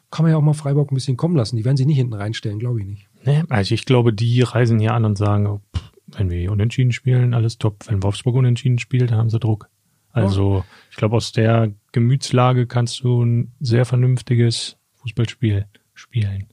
[0.10, 1.58] kann man ja auch mal Freiburg ein bisschen kommen lassen.
[1.58, 3.08] Die werden sie nicht hinten reinstellen, glaube ich nicht.
[3.26, 6.92] Nee, also ich glaube, die reisen hier an und sagen, oh, pff, wenn wir unentschieden
[6.92, 7.84] spielen, alles top.
[7.88, 9.70] Wenn Wolfsburg unentschieden spielt, dann haben sie Druck.
[10.12, 10.64] Also oh.
[10.92, 16.46] ich glaube, aus der Gemütslage kannst du ein sehr vernünftiges Fußballspiel spielen.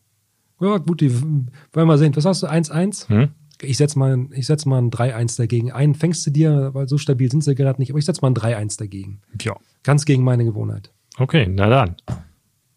[0.61, 2.14] Ja, gut, die wollen wir mal sehen.
[2.16, 2.47] Was hast du?
[2.47, 3.09] 1-1?
[3.09, 3.28] Hm?
[3.62, 5.72] Ich setze mal, ich setz mal ein 3-1 dagegen.
[5.72, 8.30] Einen fängst du dir, weil so stabil sind sie gerade nicht, aber ich setze mal
[8.30, 9.20] ein 3-1 dagegen.
[9.42, 9.56] Ja.
[9.82, 10.90] Ganz gegen meine Gewohnheit.
[11.18, 11.96] Okay, na dann.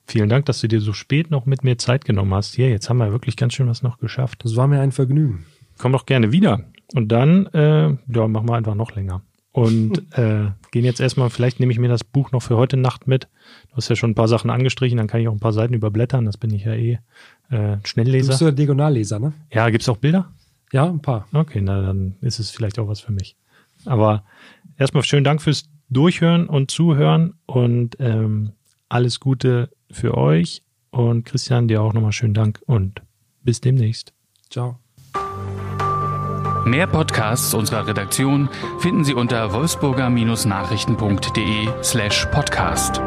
[0.06, 2.56] Vielen Dank, dass du dir so spät noch mit mir Zeit genommen hast.
[2.56, 4.44] Hier, jetzt haben wir wirklich ganz schön was noch geschafft.
[4.44, 5.46] Das war mir ein Vergnügen.
[5.78, 6.66] Komm doch gerne wieder.
[6.94, 9.22] Und dann, äh, ja, machen wir einfach noch länger.
[9.54, 13.08] Und äh, gehen jetzt erstmal, vielleicht nehme ich mir das Buch noch für heute Nacht
[13.08, 13.30] mit.
[13.70, 15.74] Du hast ja schon ein paar Sachen angestrichen, dann kann ich auch ein paar Seiten
[15.74, 16.26] überblättern.
[16.26, 17.00] Das bin ich ja eh
[17.50, 18.26] äh, Schnellleser.
[18.26, 19.34] Du bist ja Diagonalleser, ne?
[19.52, 20.32] Ja, gibt's auch Bilder?
[20.74, 21.28] Ja, ein paar.
[21.32, 23.38] Okay, na dann ist es vielleicht auch was für mich.
[23.86, 24.24] Aber
[24.78, 28.54] erstmal schönen Dank fürs Durchhören und Zuhören und ähm,
[28.90, 30.64] alles Gute für euch.
[30.90, 33.04] Und Christian, dir auch nochmal schönen Dank und
[33.44, 34.14] bis demnächst.
[34.50, 34.80] Ciao.
[36.66, 38.50] Mehr Podcasts unserer Redaktion
[38.80, 43.00] finden Sie unter wolfsburger-nachrichten.de slash podcast.